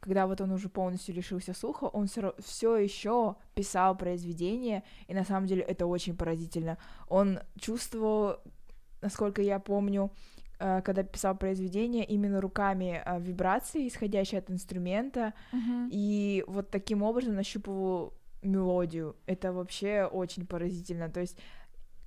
когда 0.00 0.26
вот 0.26 0.40
он 0.40 0.50
уже 0.50 0.68
полностью 0.68 1.14
лишился 1.14 1.54
слуха, 1.54 1.84
он 1.84 2.06
все 2.06 2.76
еще 2.76 3.36
писал 3.54 3.96
произведения, 3.96 4.82
и 5.06 5.14
на 5.14 5.24
самом 5.24 5.46
деле 5.46 5.62
это 5.62 5.86
очень 5.86 6.16
поразительно. 6.16 6.78
Он 7.08 7.40
чувствовал, 7.58 8.40
насколько 9.00 9.40
я 9.40 9.58
помню, 9.60 10.10
э, 10.58 10.82
когда 10.82 11.02
писал 11.04 11.36
произведения, 11.36 12.04
именно 12.04 12.40
руками 12.40 13.02
э, 13.04 13.20
вибрации, 13.20 13.86
исходящие 13.86 14.40
от 14.40 14.50
инструмента, 14.50 15.32
и 15.90 16.44
вот 16.48 16.70
таким 16.70 17.02
образом 17.02 17.34
нащупывал 17.34 18.14
мелодию. 18.42 19.16
Это 19.26 19.52
вообще 19.52 20.04
очень 20.04 20.46
поразительно. 20.46 21.08
То 21.08 21.20
есть 21.20 21.38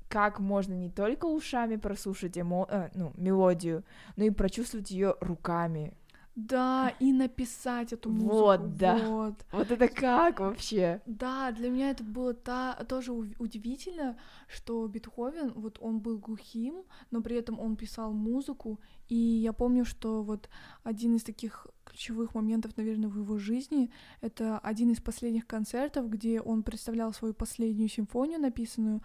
как 0.09 0.39
можно 0.39 0.73
не 0.73 0.89
только 0.89 1.25
ушами 1.25 1.77
прослушать 1.77 2.37
эмо... 2.37 2.67
э, 2.69 2.89
ну, 2.95 3.13
мелодию, 3.15 3.83
но 4.17 4.25
и 4.25 4.31
прочувствовать 4.31 4.91
ее 4.91 5.15
руками. 5.21 5.93
Да, 6.35 6.93
и 6.99 7.11
написать 7.11 7.91
эту 7.91 8.09
музыку. 8.09 8.33
Вот, 8.33 8.77
да. 8.77 8.97
Вот. 8.97 9.35
Вот 9.51 9.71
это 9.71 9.87
как 9.89 10.39
вообще? 10.39 11.01
Да, 11.05 11.51
для 11.51 11.69
меня 11.69 11.91
это 11.91 12.03
было 12.03 12.33
та, 12.33 12.75
тоже 12.87 13.11
удивительно, 13.11 14.17
что 14.47 14.87
Бетховен, 14.87 15.51
вот 15.53 15.77
он 15.81 15.99
был 15.99 16.17
глухим, 16.17 16.83
но 17.11 17.21
при 17.21 17.35
этом 17.35 17.59
он 17.59 17.75
писал 17.75 18.13
музыку, 18.13 18.79
и 19.09 19.15
я 19.15 19.51
помню, 19.51 19.83
что 19.83 20.23
вот 20.23 20.49
один 20.83 21.15
из 21.15 21.23
таких 21.23 21.67
ключевых 21.83 22.35
моментов, 22.35 22.77
наверное, 22.77 23.09
в 23.09 23.17
его 23.17 23.37
жизни, 23.37 23.91
это 24.21 24.59
один 24.59 24.91
из 24.91 25.01
последних 25.01 25.45
концертов, 25.45 26.09
где 26.09 26.39
он 26.39 26.63
представлял 26.63 27.11
свою 27.11 27.33
последнюю 27.33 27.89
симфонию 27.89 28.39
написанную, 28.39 29.01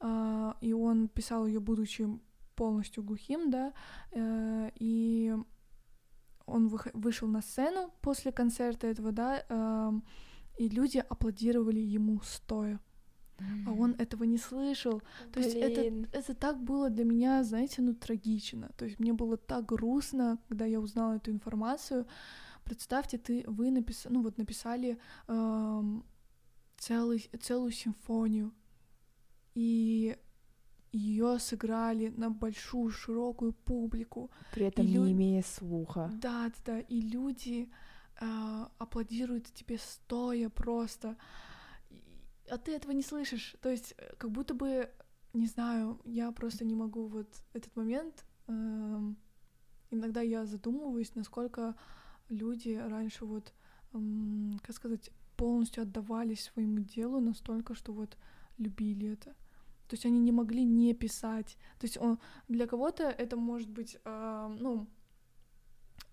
и 0.00 0.72
он 0.72 1.08
писал 1.08 1.46
ее, 1.46 1.60
будучи 1.60 2.08
полностью 2.58 3.04
глухим, 3.04 3.50
да, 3.50 3.72
э, 4.12 4.70
и 4.74 5.34
он 6.46 6.68
вышел 6.94 7.28
на 7.28 7.42
сцену 7.42 7.90
после 8.00 8.32
концерта 8.32 8.86
этого, 8.86 9.12
да, 9.12 9.44
эм, 9.48 10.02
и 10.58 10.68
люди 10.68 10.98
аплодировали 10.98 11.78
ему 11.78 12.20
стоя, 12.22 12.80
а 13.66 13.70
он 13.72 13.94
этого 13.98 14.24
не 14.24 14.38
слышал. 14.38 15.02
То 15.32 15.40
есть 15.40 15.54
это, 15.54 16.08
это 16.12 16.34
так 16.34 16.60
было 16.60 16.90
для 16.90 17.04
меня, 17.04 17.44
знаете, 17.44 17.82
ну 17.82 17.94
трагично. 17.94 18.70
То 18.76 18.86
есть 18.86 18.98
мне 18.98 19.12
было 19.12 19.36
так 19.36 19.66
грустно, 19.66 20.38
когда 20.48 20.64
я 20.64 20.80
узнала 20.80 21.16
эту 21.16 21.30
информацию. 21.30 22.06
Представьте, 22.64 23.18
ты 23.18 23.44
вы 23.46 23.70
написали, 23.70 24.14
ну 24.14 24.22
вот 24.22 24.38
написали 24.38 24.98
эм, 25.28 26.04
целый, 26.76 27.30
целую 27.40 27.70
симфонию, 27.70 28.52
и 29.58 30.16
ее 30.92 31.38
сыграли 31.38 32.08
на 32.16 32.30
большую 32.30 32.90
широкую 32.90 33.52
публику. 33.52 34.30
При 34.52 34.66
этом 34.66 34.86
и 34.86 34.88
лю- 34.92 35.04
не 35.04 35.12
имея 35.12 35.42
слуха. 35.42 36.10
Да, 36.22 36.48
да, 36.48 36.52
да. 36.64 36.80
И 36.80 37.00
люди 37.00 37.68
э, 38.20 38.66
аплодируют 38.78 39.46
тебе 39.54 39.78
стоя 39.78 40.48
просто. 40.48 41.16
А 42.50 42.56
ты 42.56 42.72
этого 42.76 42.92
не 42.92 43.02
слышишь. 43.02 43.56
То 43.60 43.68
есть, 43.68 43.94
э, 43.98 44.14
как 44.16 44.30
будто 44.30 44.54
бы, 44.54 44.88
не 45.34 45.46
знаю, 45.46 46.00
я 46.04 46.30
просто 46.32 46.64
не 46.64 46.74
могу 46.74 47.06
вот 47.08 47.28
этот 47.52 47.74
момент. 47.76 48.24
эм, 48.46 49.16
иногда 49.90 50.20
я 50.22 50.46
задумываюсь, 50.46 51.14
насколько 51.16 51.74
люди 52.30 52.70
раньше 52.90 53.24
вот, 53.26 53.52
м, 53.92 54.58
как 54.62 54.74
сказать, 54.76 55.10
полностью 55.36 55.82
отдавались 55.82 56.44
своему 56.44 56.78
делу 56.78 57.20
настолько, 57.20 57.74
что 57.74 57.92
вот 57.92 58.16
любили 58.58 59.08
это. 59.12 59.34
То 59.88 59.94
есть 59.94 60.06
они 60.06 60.20
не 60.20 60.32
могли 60.32 60.64
не 60.64 60.94
писать. 60.94 61.56
То 61.78 61.86
есть 61.86 61.98
он, 61.98 62.18
для 62.48 62.66
кого-то 62.66 63.04
это 63.04 63.36
может 63.36 63.70
быть, 63.70 63.98
э, 64.04 64.56
ну, 64.60 64.86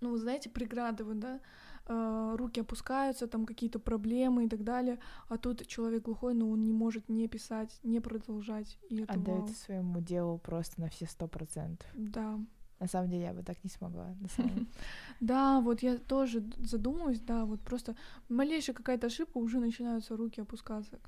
ну, 0.02 0.12
вы 0.12 0.18
знаете, 0.18 0.50
преграды, 0.50 1.04
вот, 1.04 1.20
да, 1.20 1.40
э, 1.88 2.36
руки 2.38 2.62
опускаются, 2.62 3.28
там 3.28 3.46
какие-то 3.46 3.80
проблемы 3.80 4.46
и 4.46 4.50
так 4.50 4.64
далее, 4.64 5.00
а 5.30 5.38
тут 5.38 5.68
человек 5.68 6.04
глухой, 6.04 6.34
но 6.34 6.50
он 6.50 6.64
не 6.64 6.74
может 6.74 7.10
не 7.10 7.28
писать, 7.28 7.80
не 7.84 8.00
продолжать, 8.00 8.78
и 8.90 9.02
это 9.02 9.14
вау. 9.14 9.22
Отдается 9.22 9.56
своему 9.56 10.00
делу 10.02 10.38
просто 10.38 10.82
на 10.82 10.90
все 10.90 11.06
сто 11.06 11.28
процентов. 11.28 11.90
Да. 11.94 12.40
На 12.80 12.88
самом 12.88 13.10
деле 13.10 13.24
я 13.24 13.34
бы 13.34 13.44
так 13.44 13.64
не 13.64 13.70
смогла. 13.70 14.16
Да, 15.22 15.62
вот 15.62 15.82
я 15.82 15.98
тоже 15.98 16.44
задумываюсь, 16.58 17.22
да, 17.22 17.46
вот 17.46 17.62
просто 17.62 17.96
малейшая 18.30 18.76
какая-то 18.76 19.08
ошибка, 19.08 19.38
уже 19.38 19.60
начинаются 19.60 20.18
руки 20.18 20.42
опускаться. 20.42 21.00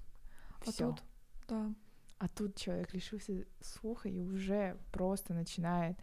А 0.65 0.71
тут, 0.71 1.03
да. 1.47 1.73
А 2.19 2.27
тут 2.27 2.55
человек 2.55 2.93
лишился 2.93 3.45
слуха 3.61 4.09
и 4.09 4.19
уже 4.19 4.77
просто 4.91 5.33
начинает 5.33 5.97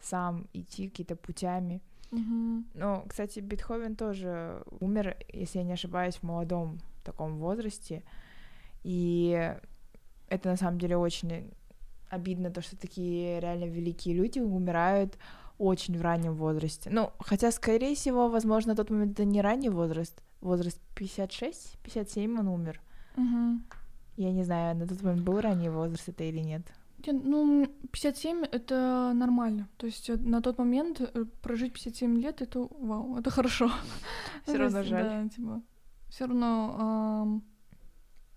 сам 0.00 0.46
идти 0.52 0.88
какие-то 0.88 1.16
путями. 1.16 1.80
Мгм. 2.10 2.66
Ну, 2.74 3.04
кстати, 3.08 3.40
Бетховен 3.40 3.94
тоже 3.94 4.64
умер, 4.80 5.16
если 5.32 5.58
я 5.58 5.64
не 5.64 5.74
ошибаюсь, 5.74 6.16
в 6.16 6.22
молодом 6.24 6.80
таком 7.04 7.38
возрасте. 7.38 8.02
И 8.82 9.54
это 10.28 10.48
на 10.48 10.56
самом 10.56 10.78
деле 10.78 10.96
очень 10.96 11.52
обидно, 12.08 12.50
то, 12.50 12.62
что 12.62 12.76
такие 12.76 13.38
реально 13.40 13.64
великие 13.64 14.14
люди 14.14 14.40
умирают 14.40 15.18
очень 15.58 15.96
в 15.98 16.02
раннем 16.02 16.34
возрасте. 16.34 16.90
Ну, 16.90 17.12
хотя, 17.18 17.52
скорее 17.52 17.94
всего, 17.94 18.28
возможно, 18.28 18.72
на 18.72 18.76
тот 18.76 18.90
момент 18.90 19.12
это 19.12 19.24
не 19.24 19.40
ранний 19.42 19.68
возраст. 19.68 20.20
Возраст 20.40 20.80
56, 20.94 21.78
57 21.82 22.38
он 22.40 22.48
умер. 22.48 22.80
Мгм. 23.16 23.64
Я 24.20 24.32
не 24.32 24.44
знаю, 24.44 24.76
на 24.76 24.86
тот 24.86 25.02
момент 25.02 25.22
был 25.22 25.40
ранний 25.40 25.70
возраст 25.70 26.08
это 26.10 26.24
или 26.24 26.40
нет. 26.40 26.62
Не, 27.06 27.12
Ну, 27.12 27.66
57 27.90 28.44
это 28.52 29.12
нормально. 29.14 29.66
То 29.78 29.86
есть 29.86 30.10
э, 30.10 30.16
на 30.16 30.42
тот 30.42 30.58
момент 30.58 31.00
э, 31.00 31.24
прожить 31.40 31.72
57 31.72 32.20
лет 32.20 32.42
это 32.42 32.68
вау, 32.80 33.16
это 33.16 33.30
хорошо. 33.30 33.70
Ну, 34.46 34.52
то 34.52 34.58
равно 34.58 34.82
жаль. 34.82 35.04
Да, 35.04 35.28
типа, 35.28 35.62
все 36.10 36.26
равно 36.26 37.40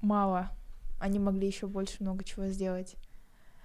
Мало. 0.01 0.51
Они 0.99 1.19
могли 1.19 1.47
еще 1.47 1.67
больше 1.67 1.97
много 1.99 2.23
чего 2.23 2.45
сделать. 2.47 2.95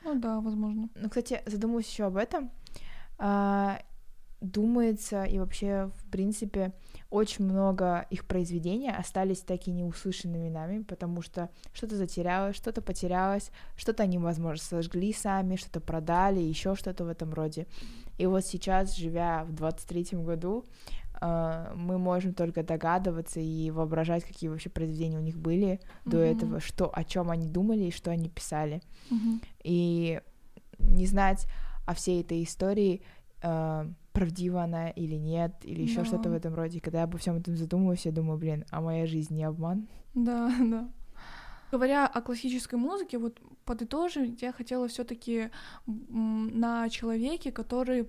Ну 0.05 0.19
да, 0.19 0.41
возможно. 0.41 0.89
Ну, 0.97 1.09
кстати, 1.09 1.43
задумалась 1.47 1.89
еще 1.89 2.07
об 2.07 2.17
этом. 2.17 2.51
А, 4.41 4.45
думается, 4.45 5.25
и 5.25 5.39
вообще, 5.39 5.91
в 5.97 6.11
принципе, 6.11 6.73
очень 7.11 7.45
много 7.45 8.07
их 8.11 8.27
произведений 8.27 8.91
остались 8.91 9.41
таки 9.41 9.71
неуслышанными 9.71 10.49
нами, 10.49 10.83
потому 10.83 11.23
что 11.23 11.49
что-то 11.73 11.97
затерялось, 11.97 12.57
что-то 12.57 12.83
потерялось, 12.83 13.51
что-то 13.77 14.03
они, 14.03 14.19
возможно, 14.19 14.63
сожгли 14.65 15.13
сами, 15.13 15.57
что-то 15.57 15.81
продали, 15.81 16.41
еще 16.41 16.75
что-то 16.75 17.05
в 17.05 17.09
этом 17.09 17.33
роде. 17.33 17.67
И 18.19 18.27
вот 18.27 18.45
сейчас, 18.45 18.97
живя 18.97 19.45
в 19.45 19.53
23-м 19.55 20.25
году, 20.25 20.65
а, 21.21 21.73
мы 21.75 21.99
можем 21.99 22.33
только 22.35 22.63
догадываться 22.63 23.41
и 23.41 23.71
воображать, 23.71 24.25
какие 24.25 24.51
вообще 24.51 24.71
произведения 24.71 25.19
у 25.19 25.23
них 25.23 25.39
были 25.39 25.81
до 26.05 26.19
Мгм. 26.19 26.27
этого, 26.27 26.61
что 26.61 26.91
о 26.93 27.03
чем 27.05 27.31
они 27.31 27.49
думали 27.49 27.85
и 27.87 27.91
что 27.91 28.11
они 28.11 28.29
писали 28.29 28.83
Мгм. 29.11 29.41
и 29.65 30.21
не 30.79 31.07
знать 31.07 31.47
о 31.87 31.95
всей 31.95 32.21
этой 32.21 32.43
истории, 32.45 33.03
э, 33.43 33.89
правдива 34.19 34.63
она 34.63 34.91
или 34.91 35.15
нет, 35.17 35.53
или 35.65 35.83
еще 35.83 36.01
Да. 36.01 36.05
что-то 36.05 36.31
в 36.31 36.33
этом 36.33 36.55
роде. 36.55 36.81
Когда 36.81 36.99
я 36.99 37.05
обо 37.05 37.19
всем 37.19 37.37
этом 37.37 37.57
задумываюсь, 37.57 38.07
я 38.07 38.13
думаю, 38.13 38.39
блин, 38.39 38.65
а 38.71 38.81
моя 38.81 39.07
жизнь 39.07 39.35
не 39.35 39.45
обман? 39.45 39.87
Да, 40.15 40.51
да. 40.71 40.89
Говоря 41.73 42.07
о 42.07 42.21
классической 42.23 42.79
музыке, 42.79 43.19
вот 43.19 43.41
подытожить, 43.65 44.43
я 44.43 44.53
хотела 44.53 44.87
все-таки 44.89 45.51
на 45.87 46.89
человеке, 46.89 47.53
который 47.53 48.07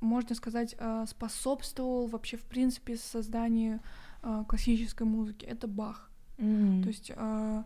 можно 0.00 0.34
сказать, 0.36 0.76
э, 0.78 1.06
способствовал 1.08 2.06
вообще, 2.06 2.36
в 2.36 2.44
принципе, 2.44 2.96
созданию 2.96 3.80
э, 4.22 4.44
классической 4.48 5.06
музыки. 5.06 5.44
Это 5.46 5.66
Бах. 5.66 6.10
М. 6.38 6.82
То 6.82 6.88
есть 6.88 7.10
э, 7.16 7.62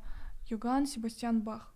Йоганн 0.50 0.86
Себастьян 0.86 1.40
Бах. 1.40 1.74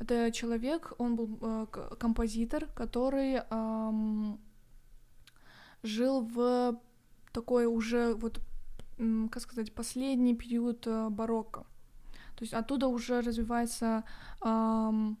Это 0.00 0.32
человек, 0.32 0.92
он 0.98 1.14
был 1.16 1.38
э, 1.40 1.66
композитор, 2.00 2.66
который 2.74 3.40
жил 5.82 6.20
в 6.20 6.80
такой 7.32 7.66
уже 7.66 8.14
вот, 8.14 8.40
как 9.30 9.42
сказать, 9.42 9.74
последний 9.74 10.34
период 10.34 10.86
э, 10.86 11.08
барокко. 11.08 11.66
То 12.36 12.44
есть 12.44 12.54
оттуда 12.54 12.88
уже 12.88 13.20
развивается 13.20 14.04
ам, 14.40 15.18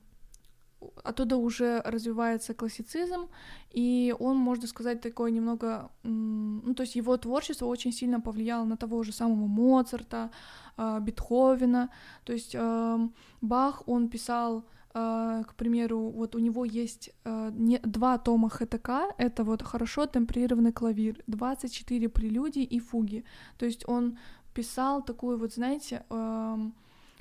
оттуда 1.04 1.36
уже 1.36 1.80
развивается 1.84 2.54
классицизм, 2.54 3.28
и 3.70 4.14
он, 4.18 4.36
можно 4.36 4.66
сказать, 4.66 5.00
такой 5.00 5.32
немного, 5.32 5.90
ну, 6.02 6.74
то 6.74 6.82
есть 6.82 6.96
его 6.96 7.16
творчество 7.16 7.66
очень 7.66 7.92
сильно 7.92 8.20
повлияло 8.20 8.64
на 8.64 8.76
того 8.76 9.02
же 9.02 9.12
самого 9.12 9.46
Моцарта, 9.46 10.30
а, 10.76 11.00
Бетховена, 11.00 11.90
то 12.24 12.32
есть 12.32 12.56
ам, 12.58 13.14
Бах, 13.40 13.82
он 13.86 14.08
писал, 14.08 14.64
к 14.92 15.54
примеру, 15.56 16.10
вот 16.10 16.34
у 16.34 16.38
него 16.38 16.64
есть 16.64 17.10
а, 17.24 17.50
не, 17.50 17.78
два 17.78 18.18
тома 18.18 18.48
ХТК, 18.48 19.14
это 19.18 19.44
вот 19.44 19.62
хорошо 19.62 20.06
темперированный 20.06 20.72
клавир, 20.72 21.22
24 21.26 22.08
прелюдии 22.08 22.62
и 22.62 22.78
фуги, 22.78 23.24
то 23.56 23.66
есть 23.66 23.88
он 23.88 24.18
писал 24.54 25.02
такую 25.02 25.38
вот, 25.38 25.54
знаете, 25.54 26.04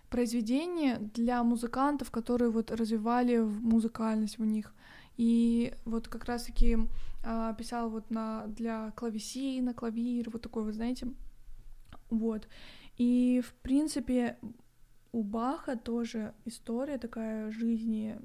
произведение 0.10 0.97
для 1.15 1.41
музыкантов, 1.43 2.12
которые 2.12 2.51
вот 2.51 2.69
развивали 2.71 3.38
музыкальность 3.38 4.38
в 4.38 4.45
них. 4.45 4.73
И 5.17 5.73
вот 5.86 6.10
как 6.10 6.25
раз-таки 6.25 6.77
а, 7.23 7.53
писал 7.53 7.89
вот 7.89 8.12
на 8.12 8.45
для 8.47 8.91
клавесина, 8.91 9.73
клавир, 9.73 10.29
вот 10.29 10.41
такой 10.41 10.63
вот, 10.63 10.73
знаете, 10.73 11.07
вот. 12.10 12.47
И 12.97 13.41
в 13.45 13.53
принципе 13.62 14.38
у 15.12 15.24
Баха 15.24 15.76
тоже 15.76 16.34
история 16.45 16.97
такая 16.97 17.52
жизни 17.52 18.19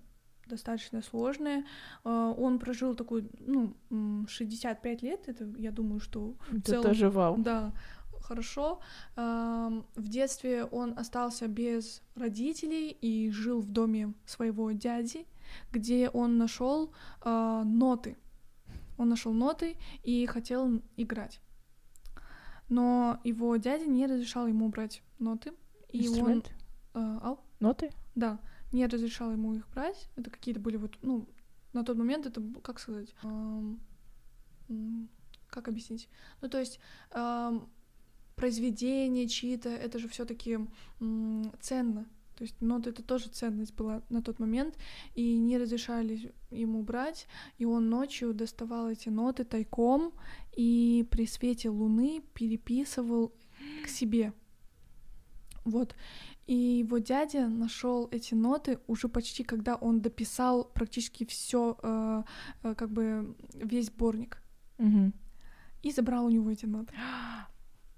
достаточно 0.46 1.02
сложная. 1.02 1.64
А, 2.04 2.32
Он 2.32 2.58
прожил 2.58 2.94
такую, 2.94 3.28
ну, 3.40 3.74
м, 3.90 4.26
65 4.28 5.02
лет, 5.02 5.28
это, 5.28 5.44
я 5.58 5.72
думаю, 5.72 6.00
что 6.00 6.36
в 6.48 6.60
целом 6.62 6.84
тоже 6.84 7.10
вау. 7.10 7.36
да, 7.38 7.72
хорошо. 8.22 8.80
Ам, 9.16 9.84
В 9.96 10.08
детстве 10.08 10.64
он 10.64 10.94
остался 10.98 11.48
без 11.48 12.02
родителей 12.14 12.90
и 12.90 13.30
жил 13.30 13.60
в 13.60 13.70
доме 13.70 14.14
своего 14.24 14.70
дяди, 14.72 15.26
где 15.72 16.08
он 16.08 16.38
нашел 16.38 16.92
а, 17.20 17.64
ноты. 17.64 18.16
Он 18.98 19.08
нашел 19.08 19.32
ноты 19.32 19.76
и 20.04 20.26
хотел 20.26 20.80
играть. 20.96 21.40
Но 22.68 23.20
его 23.24 23.56
дядя 23.56 23.86
не 23.86 24.06
разрешал 24.06 24.46
ему 24.46 24.68
брать 24.68 25.02
ноты. 25.18 25.52
И 25.92 26.08
он... 26.08 26.14
Инструмент? 26.14 26.50
а, 26.50 26.55
ау? 26.96 27.40
Ноты? 27.60 27.90
Да, 28.14 28.40
не 28.72 28.86
разрешал 28.86 29.32
ему 29.32 29.54
их 29.54 29.68
брать. 29.68 30.08
Это 30.16 30.30
какие-то 30.30 30.60
были 30.60 30.76
вот, 30.76 30.98
ну, 31.02 31.28
на 31.72 31.84
тот 31.84 31.96
момент 31.96 32.26
это, 32.26 32.42
как 32.62 32.78
сказать, 32.78 33.14
как 35.48 35.68
объяснить? 35.68 36.08
Ну, 36.40 36.48
то 36.48 36.58
есть 36.58 36.80
ам, 37.10 37.70
произведения 38.34 39.28
чьи-то, 39.28 39.68
это 39.68 39.98
же 39.98 40.08
все 40.08 40.24
таки 40.24 40.58
ценно. 41.60 42.06
То 42.36 42.44
есть 42.44 42.60
ноты 42.60 42.90
это 42.90 43.02
тоже 43.02 43.30
ценность 43.30 43.74
была 43.74 44.02
на 44.10 44.22
тот 44.22 44.38
момент, 44.38 44.76
и 45.14 45.38
не 45.38 45.56
разрешали 45.56 46.34
ему 46.50 46.82
брать, 46.82 47.26
и 47.56 47.64
он 47.64 47.88
ночью 47.88 48.34
доставал 48.34 48.90
эти 48.90 49.08
ноты 49.08 49.44
тайком 49.44 50.12
и 50.54 51.08
при 51.10 51.26
свете 51.26 51.70
луны 51.70 52.22
переписывал 52.34 53.32
к 53.84 53.88
себе. 53.88 54.34
Вот. 55.64 55.96
И 56.46 56.54
его 56.54 56.98
дядя 56.98 57.48
нашел 57.48 58.08
эти 58.12 58.34
ноты 58.34 58.78
уже 58.86 59.08
почти, 59.08 59.42
когда 59.42 59.74
он 59.74 60.00
дописал 60.00 60.64
практически 60.64 61.24
все, 61.24 61.76
как 62.62 62.90
бы 62.90 63.34
весь 63.54 63.86
сборник, 63.86 64.38
Мгм. 64.78 65.12
и 65.82 65.90
забрал 65.90 66.26
у 66.26 66.30
него 66.30 66.50
эти 66.50 66.66
ноты. 66.66 66.94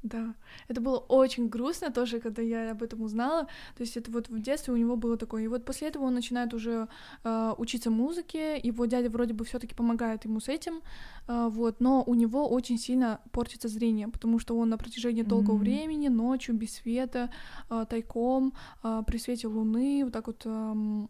Да, 0.08 0.34
это 0.68 0.80
было 0.80 0.96
очень 0.96 1.48
грустно 1.48 1.90
тоже, 1.90 2.18
когда 2.20 2.42
я 2.42 2.70
об 2.70 2.82
этом 2.82 3.02
узнала. 3.02 3.44
То 3.76 3.82
есть 3.82 3.96
это 3.96 4.10
вот 4.10 4.28
в 4.28 4.40
детстве 4.40 4.72
у 4.72 4.76
него 4.76 4.96
было 4.96 5.16
такое. 5.16 5.42
И 5.44 5.48
вот 5.48 5.64
после 5.64 5.88
этого 5.88 6.04
он 6.04 6.14
начинает 6.14 6.54
уже 6.54 6.88
э, 7.24 7.54
учиться 7.58 7.90
музыке. 7.90 8.58
Его 8.68 8.86
дядя 8.86 9.10
вроде 9.10 9.34
бы 9.34 9.44
все-таки 9.44 9.74
помогает 9.74 10.24
ему 10.24 10.40
с 10.40 10.48
этим, 10.48 10.80
э, 11.28 11.48
вот. 11.50 11.80
Но 11.80 12.02
у 12.06 12.14
него 12.14 12.48
очень 12.48 12.78
сильно 12.78 13.18
портится 13.32 13.68
зрение, 13.68 14.08
потому 14.08 14.38
что 14.38 14.56
он 14.58 14.68
на 14.70 14.78
протяжении 14.78 15.22
долгого 15.22 15.54
Мгм. 15.56 15.64
времени 15.64 16.08
ночью 16.08 16.54
без 16.54 16.74
света, 16.74 17.30
э, 17.70 17.84
тайком, 17.90 18.52
э, 18.84 19.02
при 19.06 19.18
свете 19.18 19.48
луны 19.48 20.02
вот 20.04 20.12
так 20.12 20.26
вот 20.26 20.46
эм, 20.46 21.08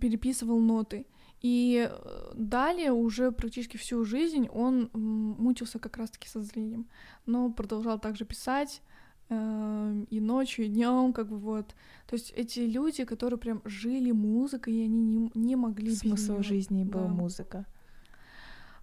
переписывал 0.00 0.60
ноты. 0.60 1.06
И 1.42 1.88
э, 1.90 2.32
далее 2.34 2.92
уже 2.92 3.32
практически 3.32 3.76
всю 3.78 4.04
жизнь 4.04 4.46
он 4.48 4.90
мучился 4.92 5.78
как 5.78 5.96
раз-таки 5.96 6.28
со 6.28 6.42
зрением, 6.42 6.86
но 7.26 7.50
продолжал 7.50 7.98
также 7.98 8.24
писать 8.26 8.82
э, 9.30 10.04
и 10.10 10.20
ночью, 10.20 10.66
и 10.66 10.68
днем, 10.68 11.12
как 11.12 11.28
бы 11.28 11.38
вот. 11.38 11.74
То 12.06 12.14
есть 12.16 12.32
эти 12.36 12.60
люди, 12.60 13.04
которые 13.04 13.38
прям 13.38 13.62
жили 13.64 14.10
музыкой, 14.12 14.74
и 14.74 14.84
они 14.84 15.02
не, 15.02 15.30
не 15.34 15.56
могли 15.56 15.88
без 15.90 16.00
Смысл 16.00 16.32
неё. 16.32 16.42
жизни 16.42 16.84
Да. 16.84 16.98
была 16.98 17.08
музыка. 17.08 17.64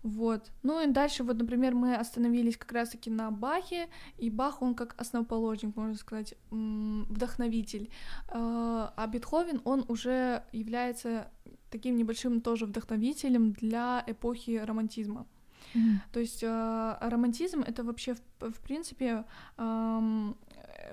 Вот. 0.04 0.52
Ну 0.64 0.82
и 0.82 0.92
дальше, 0.92 1.24
вот, 1.24 1.38
например, 1.38 1.76
мы 1.76 1.96
остановились 1.96 2.56
как 2.56 2.72
раз-таки 2.72 3.10
на 3.10 3.30
Бахе, 3.32 3.88
и 4.18 4.30
Бах, 4.30 4.62
он 4.62 4.74
как 4.74 4.96
основоположник, 4.98 5.76
можно 5.76 5.96
сказать, 5.96 6.36
вдохновитель. 6.50 7.90
Э, 8.30 8.90
А 8.96 9.08
Бетховен, 9.12 9.62
он 9.66 9.84
уже 9.90 10.44
является 10.54 11.28
таким 11.70 11.96
небольшим 11.96 12.42
тоже 12.42 12.66
вдохновителем 12.66 13.52
для 13.54 14.04
эпохи 14.08 14.62
романтизма. 14.66 15.26
Мгм. 15.74 16.02
То 16.12 16.20
есть 16.20 16.44
э, 16.44 16.98
романтизм 17.02 17.62
это 17.62 17.84
вообще 17.84 18.14
в, 18.14 18.52
в 18.52 18.60
принципе 18.62 19.26
эм, 19.58 20.38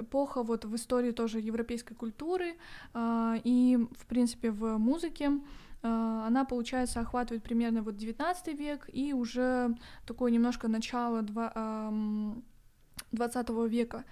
эпоха 0.00 0.42
вот 0.42 0.64
в 0.64 0.74
истории 0.74 1.12
тоже 1.12 1.40
европейской 1.40 1.94
культуры 1.94 2.54
э, 2.94 3.40
и 3.44 3.78
в 3.98 4.06
принципе 4.06 4.50
в 4.50 4.78
музыке. 4.78 5.30
Э, 5.82 6.22
она, 6.26 6.44
получается, 6.44 7.00
охватывает 7.00 7.42
примерно 7.42 7.82
вот 7.82 7.96
19 7.96 8.58
век 8.58 8.88
и 8.92 9.12
уже 9.12 9.76
такое 10.06 10.32
немножко 10.32 10.68
начало 10.68 11.22
два, 11.22 11.52
эм, 11.54 12.42
20 13.12 13.48
века. 13.68 14.04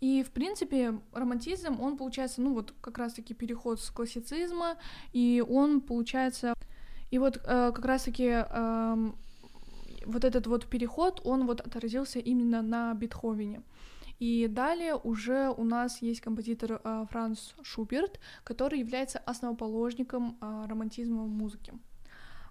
И, 0.00 0.22
в 0.22 0.30
принципе, 0.30 1.00
романтизм, 1.12 1.80
он, 1.80 1.96
получается, 1.96 2.42
ну 2.42 2.52
вот 2.52 2.74
как 2.80 2.98
раз-таки 2.98 3.34
переход 3.34 3.80
с 3.80 3.90
классицизма, 3.90 4.76
и 5.12 5.44
он, 5.46 5.80
получается... 5.80 6.54
И 7.12 7.18
вот 7.18 7.36
э, 7.36 7.72
как 7.72 7.84
раз-таки 7.84 8.24
эм, 8.24 9.16
вот 10.04 10.24
этот 10.24 10.46
вот 10.46 10.66
переход, 10.66 11.20
он 11.24 11.46
вот 11.46 11.60
отразился 11.60 12.18
именно 12.18 12.62
на 12.62 12.94
Бетховене. 12.94 13.62
И 14.18 14.48
далее 14.48 14.94
уже 14.94 15.50
у 15.56 15.64
нас 15.64 16.02
есть 16.02 16.20
композитор 16.20 16.80
э, 16.82 17.06
Франц 17.10 17.52
Шуберт, 17.62 18.18
который 18.44 18.80
является 18.80 19.18
основоположником 19.18 20.36
э, 20.40 20.66
романтизма 20.68 21.24
в 21.24 21.28
музыке. 21.28 21.74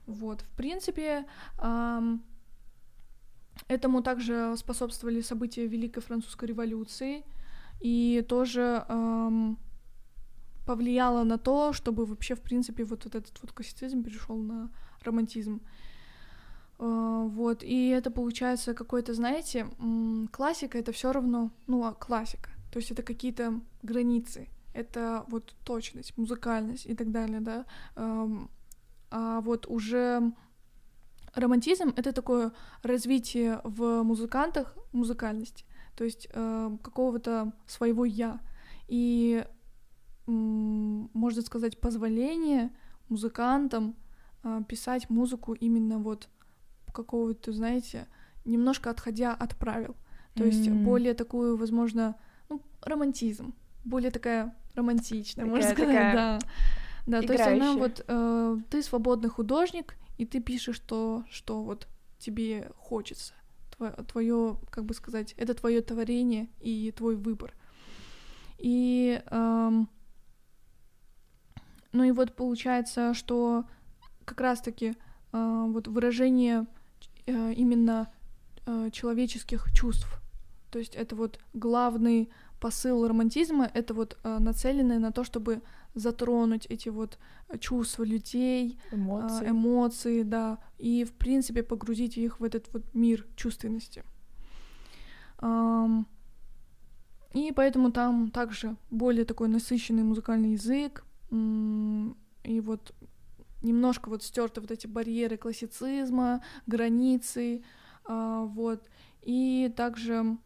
Вот, 0.06 0.42
в 0.42 0.50
принципе, 0.56 1.26
ам, 1.58 2.24
этому 3.68 4.04
также 4.04 4.56
способствовали 4.58 5.22
события 5.22 5.66
Великой 5.66 6.02
Французской 6.02 6.46
революции, 6.46 7.24
и 7.86 8.26
тоже 8.28 8.84
ам, 8.88 9.60
повлияло 10.66 11.24
на 11.24 11.38
то, 11.38 11.72
чтобы 11.72 12.06
вообще, 12.06 12.34
в 12.34 12.42
принципе, 12.42 12.84
вот, 12.84 13.06
вот 13.06 13.14
этот 13.14 13.40
вот 13.44 13.52
классицизм 13.52 14.02
перешел 14.04 14.38
на 14.38 14.72
романтизм. 15.04 15.62
А, 16.80 17.22
Вот, 17.26 17.64
и 17.64 17.90
это 17.90 18.10
получается 18.10 18.74
какой-то, 18.74 19.14
знаете, 19.14 19.68
классика 20.32 20.80
это 20.80 20.92
все 20.92 21.12
равно, 21.12 21.52
ну, 21.68 21.84
а 21.84 21.94
классика. 21.94 22.50
То 22.72 22.80
есть 22.80 22.92
это 22.92 23.04
какие-то 23.04 23.62
границы, 23.84 24.48
это 24.74 25.24
вот 25.28 25.56
точность, 25.64 26.18
музыкальность 26.18 26.88
и 26.88 26.96
так 26.96 27.12
далее, 27.12 27.40
да. 27.40 27.66
Ам, 27.96 28.50
А 29.12 29.42
вот 29.42 29.68
уже 29.68 30.34
романтизм 31.36 31.94
это 31.96 32.12
такое 32.14 32.52
развитие 32.82 33.62
в 33.64 34.04
музыкантах 34.04 34.76
музыкальности, 34.92 35.66
то 35.96 36.04
есть 36.04 36.28
э, 36.34 36.78
какого-то 36.84 37.54
своего 37.68 38.06
я. 38.06 38.40
И 38.88 39.46
м, 40.28 41.10
можно 41.14 41.42
сказать, 41.42 41.80
позволение 41.80 42.70
музыкантам 43.10 43.96
а, 44.44 44.64
писать 44.64 45.10
музыку 45.10 45.54
именно 45.54 45.98
вот 46.00 46.30
какого-то, 46.94 47.52
знаете, 47.52 48.08
немножко 48.46 48.90
отходя 48.90 49.34
от 49.34 49.56
правил. 49.56 49.96
То 50.36 50.44
есть 50.44 50.68
М. 50.68 50.84
более 50.84 51.14
такую, 51.14 51.58
возможно, 51.58 52.16
ну, 52.50 52.62
романтизм, 52.82 53.54
более 53.86 54.12
такая 54.12 54.56
романтичная, 54.76 55.46
можно 55.46 55.70
Такая- 55.70 55.76
сказать, 55.76 55.96
такая- 55.96 56.16
да. 56.16 56.40
Да, 57.08 57.22
то 57.22 57.34
есть 57.34 57.46
она 57.48 57.74
вот, 57.74 58.04
э, 58.08 58.58
ты 58.70 58.82
свободный 58.84 59.30
художник, 59.30 59.96
и 60.18 60.26
ты 60.26 60.40
пишешь 60.42 60.80
то, 60.80 61.24
что 61.30 61.62
вот 61.64 61.88
тебе 62.18 62.72
хочется. 62.78 63.34
Твое, 64.08 64.58
как 64.70 64.86
бы 64.86 64.94
сказать, 64.94 65.34
это 65.38 65.54
твое 65.54 65.82
творение 65.82 66.50
и 66.60 66.94
твой 66.96 67.16
выбор. 67.16 67.54
И, 68.58 69.22
эм, 69.32 69.90
ну 71.92 72.04
и 72.04 72.12
вот 72.12 72.36
получается, 72.36 73.14
что 73.14 73.66
как 74.24 74.42
раз-таки 74.42 74.96
э, 75.34 75.66
вот 75.68 75.88
выражение 75.88 76.66
э, 77.26 77.54
именно 77.54 78.12
э, 78.66 78.90
человеческих 78.92 79.72
чувств. 79.74 80.08
То 80.72 80.80
есть 80.80 80.96
это 80.96 81.16
вот 81.16 81.40
главный 81.54 82.30
посыл 82.60 83.08
романтизма, 83.08 83.70
это 83.74 83.94
вот 83.94 84.18
э, 84.24 84.38
нацеленное 84.40 85.00
на 85.00 85.12
то, 85.12 85.24
чтобы 85.24 85.62
затронуть 85.96 86.66
эти 86.68 86.90
вот 86.90 87.18
чувства 87.60 88.04
людей, 88.04 88.78
эмоции. 88.92 89.46
Э, 89.46 89.50
эмоции, 89.50 90.24
да, 90.24 90.60
и 90.78 91.04
в 91.04 91.14
принципе 91.14 91.64
погрузить 91.64 92.18
их 92.18 92.40
в 92.40 92.44
этот 92.44 92.72
вот 92.74 92.84
мир 92.94 93.26
чувственности. 93.36 94.04
И 97.34 97.52
поэтому 97.54 97.92
там 97.92 98.32
также 98.32 98.78
более 98.92 99.26
такой 99.26 99.50
насыщенный 99.50 100.04
музыкальный 100.04 100.54
язык, 100.54 101.04
и 101.32 102.62
вот 102.62 102.94
немножко 103.62 104.10
вот 104.10 104.24
стерты 104.24 104.62
вот 104.62 104.72
эти 104.72 104.88
барьеры 104.88 105.38
классицизма, 105.38 106.42
границы, 106.68 107.64
uh, 108.06 108.46
вот, 108.48 108.88
и 109.22 109.74
также 109.76 110.38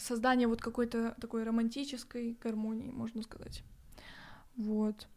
создание 0.00 0.48
вот 0.48 0.60
какой-то 0.60 1.14
такой 1.20 1.44
романтической 1.44 2.38
гармонии, 2.42 2.90
можно 2.90 3.22
сказать. 3.22 3.62
Вот. 4.62 5.08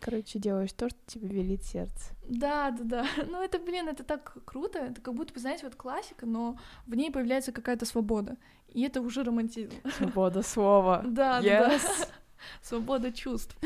Короче, 0.00 0.38
делаешь 0.38 0.72
то, 0.72 0.88
что 0.88 0.98
тебе 1.06 1.28
велит 1.28 1.64
сердце. 1.64 2.12
Да, 2.28 2.70
да, 2.70 2.84
да. 2.84 3.06
Ну, 3.28 3.42
это, 3.42 3.58
блин, 3.58 3.88
это 3.88 4.04
так 4.04 4.36
круто. 4.44 4.78
Это 4.78 5.00
как 5.00 5.14
будто, 5.14 5.38
знаете, 5.38 5.64
вот 5.64 5.74
классика, 5.74 6.26
но 6.26 6.58
в 6.86 6.94
ней 6.94 7.10
появляется 7.10 7.52
какая-то 7.52 7.84
свобода. 7.84 8.36
И 8.68 8.82
это 8.82 9.00
уже 9.00 9.24
романтизм. 9.24 9.72
Свобода 9.96 10.42
слова. 10.42 11.02
Да, 11.06 11.40
yes. 11.40 11.80
да. 11.82 12.06
Свобода 12.62 13.12
чувств. 13.12 13.56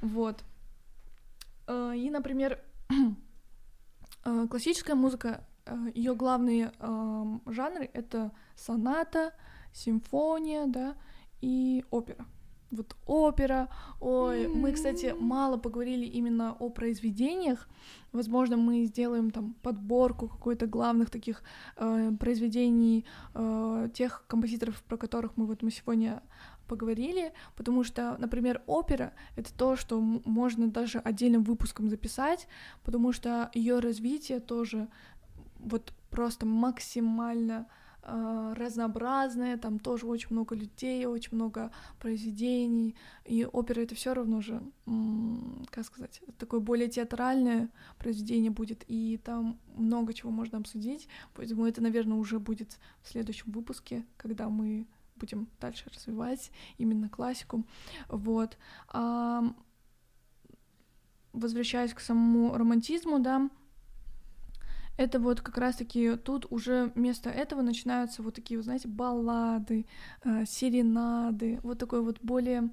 Вот. 0.00 0.44
Э, 1.66 1.92
и, 1.96 2.10
например, 2.10 2.60
э, 4.24 4.46
классическая 4.48 4.94
музыка, 4.94 5.44
э, 5.66 5.74
ее 5.94 6.14
главные 6.14 6.72
жанры 7.46 7.90
это 7.92 8.30
соната, 8.54 9.32
симфония, 9.72 10.66
да, 10.66 10.96
и 11.40 11.84
опера 11.90 12.26
вот 12.74 12.96
опера. 13.06 13.68
Ой, 14.00 14.48
мы, 14.48 14.72
кстати, 14.72 15.14
мало 15.18 15.56
поговорили 15.56 16.04
именно 16.04 16.56
о 16.58 16.70
произведениях. 16.70 17.68
Возможно, 18.12 18.56
мы 18.56 18.84
сделаем 18.84 19.30
там 19.30 19.54
подборку 19.62 20.28
какой-то 20.28 20.66
главных 20.66 21.10
таких 21.10 21.42
э, 21.76 22.12
произведений 22.18 23.04
э, 23.34 23.88
тех 23.94 24.24
композиторов, 24.26 24.82
про 24.84 24.96
которых 24.96 25.36
мы 25.36 25.46
вот 25.46 25.62
мы 25.62 25.70
сегодня 25.70 26.22
поговорили, 26.66 27.32
потому 27.56 27.84
что, 27.84 28.16
например, 28.18 28.62
опера— 28.66 29.12
это 29.36 29.52
то, 29.52 29.76
что 29.76 30.00
можно 30.00 30.68
даже 30.68 30.98
отдельным 30.98 31.42
выпуском 31.42 31.88
записать, 31.88 32.48
потому 32.84 33.12
что 33.12 33.50
ее 33.54 33.80
развитие 33.80 34.40
тоже 34.40 34.88
вот 35.58 35.92
просто 36.10 36.46
максимально 36.46 37.66
разнообразная, 38.06 39.56
там 39.56 39.78
тоже 39.78 40.06
очень 40.06 40.28
много 40.30 40.54
людей, 40.54 41.06
очень 41.06 41.34
много 41.34 41.70
произведений, 41.98 42.94
и 43.24 43.44
опера 43.44 43.80
это 43.80 43.94
все 43.94 44.12
равно 44.12 44.40
же, 44.42 44.62
как 45.70 45.86
сказать, 45.86 46.20
такое 46.38 46.60
более 46.60 46.88
театральное 46.88 47.70
произведение 47.98 48.50
будет, 48.50 48.84
и 48.88 49.18
там 49.24 49.58
много 49.74 50.12
чего 50.12 50.30
можно 50.30 50.58
обсудить, 50.58 51.08
поэтому 51.34 51.66
это, 51.66 51.80
наверное, 51.82 52.18
уже 52.18 52.38
будет 52.38 52.78
в 53.02 53.08
следующем 53.08 53.52
выпуске, 53.52 54.04
когда 54.18 54.48
мы 54.48 54.86
будем 55.16 55.48
дальше 55.60 55.88
развивать 55.94 56.50
именно 56.76 57.08
классику, 57.08 57.64
вот. 58.08 58.58
А, 58.88 59.44
возвращаясь 61.32 61.94
к 61.94 62.00
самому 62.00 62.54
романтизму, 62.54 63.18
да, 63.18 63.48
это 64.96 65.18
вот 65.18 65.40
как 65.40 65.58
раз-таки 65.58 66.16
тут 66.16 66.46
уже 66.50 66.92
вместо 66.94 67.30
этого 67.30 67.62
начинаются 67.62 68.22
вот 68.22 68.34
такие, 68.34 68.58
вы 68.58 68.64
знаете, 68.64 68.88
баллады, 68.88 69.86
э, 70.24 70.44
серенады, 70.46 71.60
вот 71.62 71.78
такое 71.78 72.00
вот 72.00 72.20
более, 72.22 72.70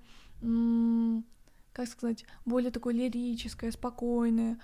как 1.74 1.88
сказать, 1.88 2.26
более 2.46 2.72
такое 2.72 2.94
лирическое, 2.94 3.72
спокойное. 3.72 4.60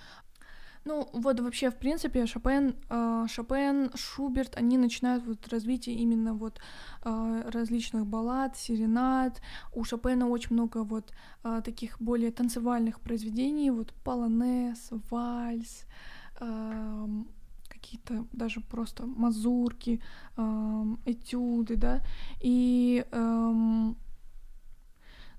Ну, 0.88 1.10
вот 1.12 1.40
вообще, 1.42 1.70
в 1.70 1.76
принципе, 1.76 2.26
Шопен, 2.26 2.74
э, 2.90 3.26
Шопен, 3.28 3.92
Шуберт, 3.94 4.56
они 4.56 4.78
начинают 4.78 5.26
вот 5.26 5.46
развитие 5.50 5.98
именно 5.98 6.34
вот 6.34 6.62
э, 7.04 7.50
различных 7.52 8.06
баллад, 8.06 8.56
серенад. 8.56 9.42
У 9.74 9.84
Шопена 9.84 10.30
очень 10.30 10.54
много 10.54 10.86
вот 10.86 11.12
э, 11.44 11.62
таких 11.66 12.00
более 12.00 12.32
танцевальных 12.32 13.02
произведений, 13.02 13.70
вот 13.70 13.94
полонез, 14.06 14.88
вальс, 15.10 15.84
э, 16.40 17.08
какие-то 17.88 18.28
даже 18.34 18.60
просто 18.62 19.06
мазурки, 19.06 20.02
эм, 20.36 21.00
этюды, 21.06 21.76
да, 21.78 22.02
и 22.42 23.06
эм, 23.12 23.96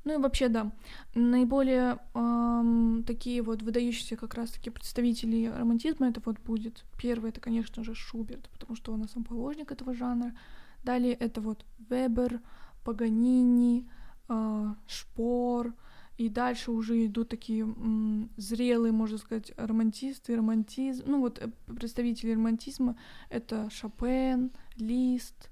ну 0.04 0.14
и 0.14 0.22
вообще, 0.22 0.48
да, 0.48 0.72
наиболее 1.14 1.98
эм, 2.14 3.04
такие 3.06 3.42
вот 3.42 3.62
выдающиеся 3.62 4.16
как 4.16 4.34
раз-таки 4.34 4.70
представители 4.70 5.52
романтизма, 5.54 6.08
это 6.08 6.22
вот 6.24 6.38
будет 6.40 6.84
первый, 6.96 7.30
это, 7.30 7.40
конечно 7.40 7.84
же, 7.84 7.94
Шуберт, 7.94 8.48
потому 8.50 8.76
что 8.76 8.92
он 8.92 9.02
основоположник 9.02 9.70
этого 9.70 9.94
жанра. 9.94 10.32
Далее 10.82 11.12
это 11.12 11.42
вот 11.42 11.66
Вебер, 11.90 12.40
Паганини, 12.84 13.86
э, 14.28 14.74
Шпор, 14.86 15.74
и 16.18 16.28
дальше 16.28 16.72
уже 16.72 17.06
идут 17.06 17.28
такие 17.28 17.62
м, 17.62 18.30
зрелые, 18.36 18.92
можно 18.92 19.18
сказать, 19.18 19.52
романтисты, 19.56 20.36
романтизм. 20.36 21.04
Ну 21.06 21.20
вот 21.20 21.38
э, 21.38 21.48
представители 21.66 22.32
романтизма— 22.32 22.96
это 23.30 23.70
Шопен, 23.70 24.50
Лист, 24.76 25.48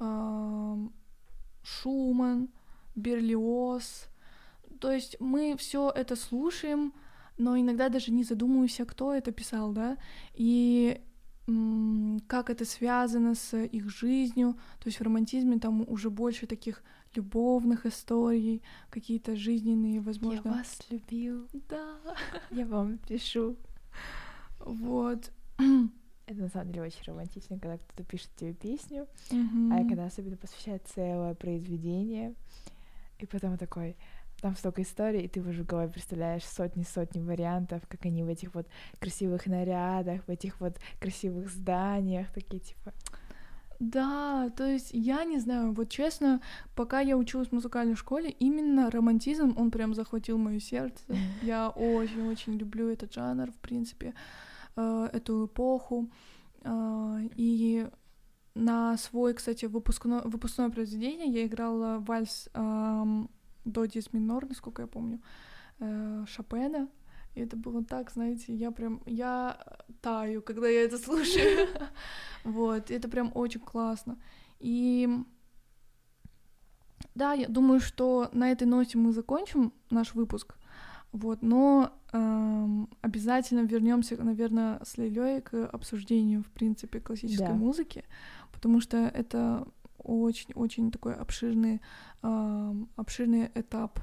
э, 0.00 0.88
Шуман, 1.62 2.48
Берлиоз. 2.96 4.08
То 4.80 4.90
есть 4.90 5.16
мы 5.20 5.56
все 5.56 5.90
это 5.94 6.16
слушаем, 6.16 6.92
но 7.36 7.56
иногда 7.56 7.88
даже 7.88 8.10
не 8.10 8.24
задумываемся, 8.24 8.84
кто 8.84 9.14
это 9.14 9.30
писал, 9.30 9.72
да, 9.72 9.96
и 10.34 11.00
как 12.26 12.50
это 12.50 12.66
связано 12.66 13.34
с 13.34 13.56
их 13.56 13.88
жизнью. 13.88 14.54
То 14.80 14.88
есть 14.88 15.00
в 15.00 15.02
романтизме 15.02 15.58
там 15.58 15.88
уже 15.88 16.10
больше 16.10 16.46
таких 16.46 16.82
любовных 17.14 17.86
историй, 17.86 18.62
какие-то 18.90 19.36
жизненные, 19.36 20.00
возможно. 20.00 20.48
Я 20.48 20.54
вас 20.54 20.78
любил. 20.90 21.48
Да. 21.68 21.96
Я 22.50 22.66
вам 22.66 22.98
пишу. 22.98 23.56
Вот. 24.60 25.30
Это 26.26 26.40
на 26.40 26.48
самом 26.48 26.72
деле 26.72 26.86
очень 26.86 27.04
романтично, 27.04 27.58
когда 27.58 27.78
кто-то 27.78 28.04
пишет 28.04 28.28
тебе 28.36 28.52
песню, 28.52 29.06
mm-hmm. 29.30 29.72
а 29.72 29.88
когда 29.88 30.04
особенно 30.04 30.36
посвящает 30.36 30.86
целое 30.86 31.34
произведение, 31.34 32.34
и 33.18 33.24
потом 33.24 33.56
такой, 33.56 33.96
там 34.40 34.54
столько 34.54 34.82
историй, 34.82 35.22
и 35.22 35.28
ты 35.28 35.40
уже 35.40 35.62
в 35.62 35.66
голове 35.66 35.90
представляешь 35.90 36.44
сотни-сотни 36.44 37.20
вариантов, 37.20 37.82
как 37.88 38.04
они 38.04 38.22
в 38.24 38.28
этих 38.28 38.54
вот 38.54 38.68
красивых 39.00 39.46
нарядах, 39.46 40.22
в 40.26 40.30
этих 40.30 40.60
вот 40.60 40.78
красивых 41.00 41.48
зданиях, 41.50 42.30
такие 42.32 42.60
типа 42.60 42.92
да, 43.78 44.50
то 44.56 44.66
есть 44.66 44.90
я 44.92 45.24
не 45.24 45.38
знаю, 45.38 45.72
вот 45.72 45.88
честно, 45.88 46.40
пока 46.74 47.00
я 47.00 47.16
училась 47.16 47.48
в 47.48 47.52
музыкальной 47.52 47.94
школе, 47.94 48.30
именно 48.30 48.90
романтизм, 48.90 49.54
он 49.56 49.70
прям 49.70 49.94
захватил 49.94 50.36
мое 50.36 50.58
сердце. 50.58 51.04
Я 51.42 51.68
очень-очень 51.70 52.54
люблю 52.58 52.88
этот 52.88 53.14
жанр, 53.14 53.52
в 53.52 53.58
принципе, 53.58 54.14
э, 54.76 55.08
эту 55.12 55.46
эпоху. 55.46 56.10
Э, 56.64 57.20
и 57.36 57.88
на 58.54 58.96
свой, 58.96 59.34
кстати, 59.34 59.66
выпускное, 59.66 60.22
выпускное 60.22 60.70
произведение 60.70 61.28
я 61.28 61.46
играла 61.46 62.00
вальс 62.00 62.48
эм, 62.54 63.30
до 63.64 63.84
диез 63.84 64.12
минор, 64.12 64.46
насколько 64.48 64.82
я 64.82 64.88
помню, 64.88 65.20
э, 65.78 66.24
Шопена. 66.26 66.88
И 67.38 67.40
это 67.40 67.56
было 67.56 67.84
так, 67.84 68.10
знаете, 68.10 68.52
я 68.52 68.72
прям, 68.72 69.00
я 69.06 69.56
таю, 70.00 70.42
когда 70.42 70.68
я 70.68 70.82
это 70.82 70.98
слушаю. 70.98 71.68
Вот, 72.44 72.90
это 72.90 73.08
прям 73.08 73.30
очень 73.34 73.60
классно. 73.60 74.16
И 74.58 75.08
да, 77.14 77.32
я 77.34 77.46
думаю, 77.48 77.80
что 77.80 78.28
на 78.32 78.50
этой 78.50 78.66
ноте 78.66 78.98
мы 78.98 79.12
закончим 79.12 79.72
наш 79.90 80.14
выпуск. 80.14 80.56
Вот, 81.12 81.42
но 81.42 81.92
эм, 82.12 82.88
обязательно 83.02 83.66
вернемся, 83.66 84.16
наверное, 84.22 84.80
с 84.84 84.98
Лилей 84.98 85.40
к 85.40 85.66
обсуждению, 85.66 86.42
в 86.42 86.50
принципе, 86.50 87.00
классической 87.00 87.48
да. 87.48 87.54
музыки, 87.54 88.04
потому 88.52 88.80
что 88.80 88.96
это 88.96 89.66
очень-очень 89.98 90.90
такой 90.90 91.14
обширный, 91.14 91.80
эм, 92.22 92.88
обширный 92.96 93.50
этап 93.54 94.00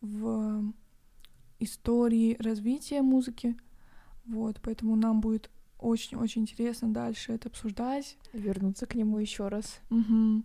в 0.00 0.72
истории 1.64 2.36
развития 2.40 3.02
музыки. 3.02 3.56
Вот, 4.26 4.60
поэтому 4.62 4.96
нам 4.96 5.20
будет 5.20 5.50
очень-очень 5.78 6.42
интересно 6.42 6.92
дальше 6.92 7.32
это 7.32 7.48
обсуждать. 7.48 8.16
Вернуться 8.32 8.86
к 8.86 8.94
нему 8.94 9.18
еще 9.18 9.48
раз. 9.48 9.80
Угу. 9.90 10.42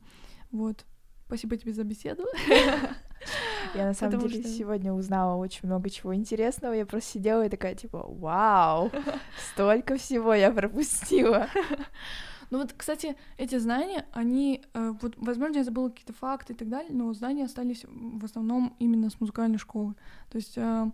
Вот. 0.51 0.85
Спасибо 1.27 1.57
тебе 1.57 1.73
за 1.73 1.83
беседу. 1.83 2.25
Я 3.75 3.85
на 3.85 3.93
самом 3.93 4.13
Потому 4.13 4.29
деле 4.29 4.43
что... 4.43 4.51
сегодня 4.51 4.93
узнала 4.93 5.35
очень 5.35 5.61
много 5.63 5.89
чего 5.89 6.15
интересного. 6.15 6.73
Я 6.73 6.85
просто 6.85 7.11
сидела 7.11 7.45
и 7.45 7.49
такая, 7.49 7.75
типа, 7.75 8.05
вау, 8.07 8.91
столько 9.53 9.97
всего 9.97 10.33
я 10.33 10.51
пропустила. 10.51 11.47
Ну 12.49 12.57
вот, 12.57 12.73
кстати, 12.73 13.15
эти 13.37 13.57
знания, 13.57 14.05
они, 14.11 14.63
э, 14.73 14.93
вот, 15.01 15.13
возможно, 15.17 15.57
я 15.57 15.63
забыла 15.63 15.89
какие-то 15.89 16.13
факты 16.13 16.53
и 16.53 16.55
так 16.55 16.69
далее, 16.69 16.91
но 16.91 17.13
знания 17.13 17.45
остались 17.45 17.85
в 17.85 18.25
основном 18.25 18.75
именно 18.79 19.09
с 19.09 19.19
музыкальной 19.19 19.59
школы. 19.59 19.93
То 20.29 20.37
есть 20.37 20.57
э, 20.57 20.91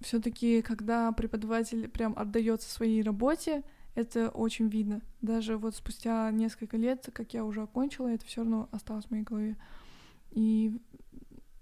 все-таки, 0.00 0.62
когда 0.62 1.12
преподаватель 1.12 1.88
прям 1.88 2.14
отдается 2.16 2.70
своей 2.70 3.02
работе, 3.02 3.64
это 3.94 4.28
очень 4.30 4.68
видно. 4.68 5.02
Даже 5.22 5.56
вот 5.56 5.76
спустя 5.76 6.30
несколько 6.30 6.76
лет, 6.76 7.08
как 7.12 7.34
я 7.34 7.44
уже 7.44 7.62
окончила, 7.62 8.08
это 8.08 8.24
все 8.24 8.42
равно 8.42 8.68
осталось 8.72 9.06
в 9.06 9.10
моей 9.10 9.24
голове. 9.24 9.56
И 10.30 10.76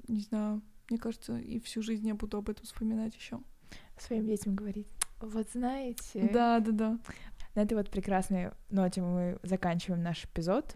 не 0.08 0.20
знаю, 0.20 0.62
мне 0.88 0.98
кажется, 0.98 1.38
и 1.38 1.60
всю 1.60 1.82
жизнь 1.82 2.06
я 2.06 2.14
буду 2.14 2.38
об 2.38 2.48
этом 2.48 2.64
вспоминать 2.64 3.14
еще. 3.14 3.40
Своим 3.98 4.26
детям 4.26 4.54
говорить. 4.54 4.88
Вот 5.20 5.48
знаете. 5.50 6.30
Да, 6.32 6.58
да, 6.58 6.72
да. 6.72 6.98
На 7.54 7.60
этой 7.60 7.74
вот 7.74 7.90
прекрасной 7.90 8.50
ноте 8.70 9.02
мы 9.02 9.38
заканчиваем 9.42 10.02
наш 10.02 10.24
эпизод. 10.24 10.74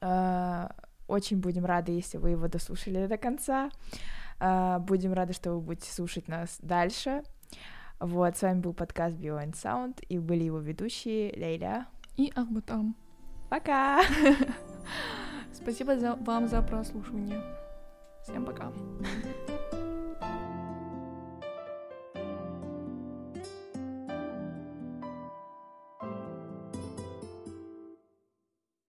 А, 0.00 0.74
очень 1.06 1.38
будем 1.38 1.64
рады, 1.64 1.92
если 1.92 2.18
вы 2.18 2.30
его 2.30 2.48
дослушали 2.48 3.06
до 3.06 3.16
конца. 3.16 3.70
А, 4.38 4.78
будем 4.80 5.12
рады, 5.12 5.32
что 5.32 5.52
вы 5.52 5.60
будете 5.60 5.90
слушать 5.92 6.28
нас 6.28 6.58
дальше. 6.60 7.22
Вот, 8.00 8.36
с 8.36 8.42
вами 8.42 8.60
был 8.60 8.74
подкаст 8.74 9.16
Bio 9.16 9.42
and 9.42 9.54
Sound, 9.54 10.04
и 10.08 10.18
были 10.18 10.44
его 10.44 10.58
ведущие 10.58 11.32
Лейля 11.36 11.86
и 12.16 12.32
Ахбатам. 12.36 12.94
Пока! 13.48 14.02
Спасибо 15.52 15.98
за, 15.98 16.14
вам 16.14 16.46
за 16.46 16.62
прослушивание. 16.62 17.42
Всем 18.22 18.44
пока. 18.44 18.70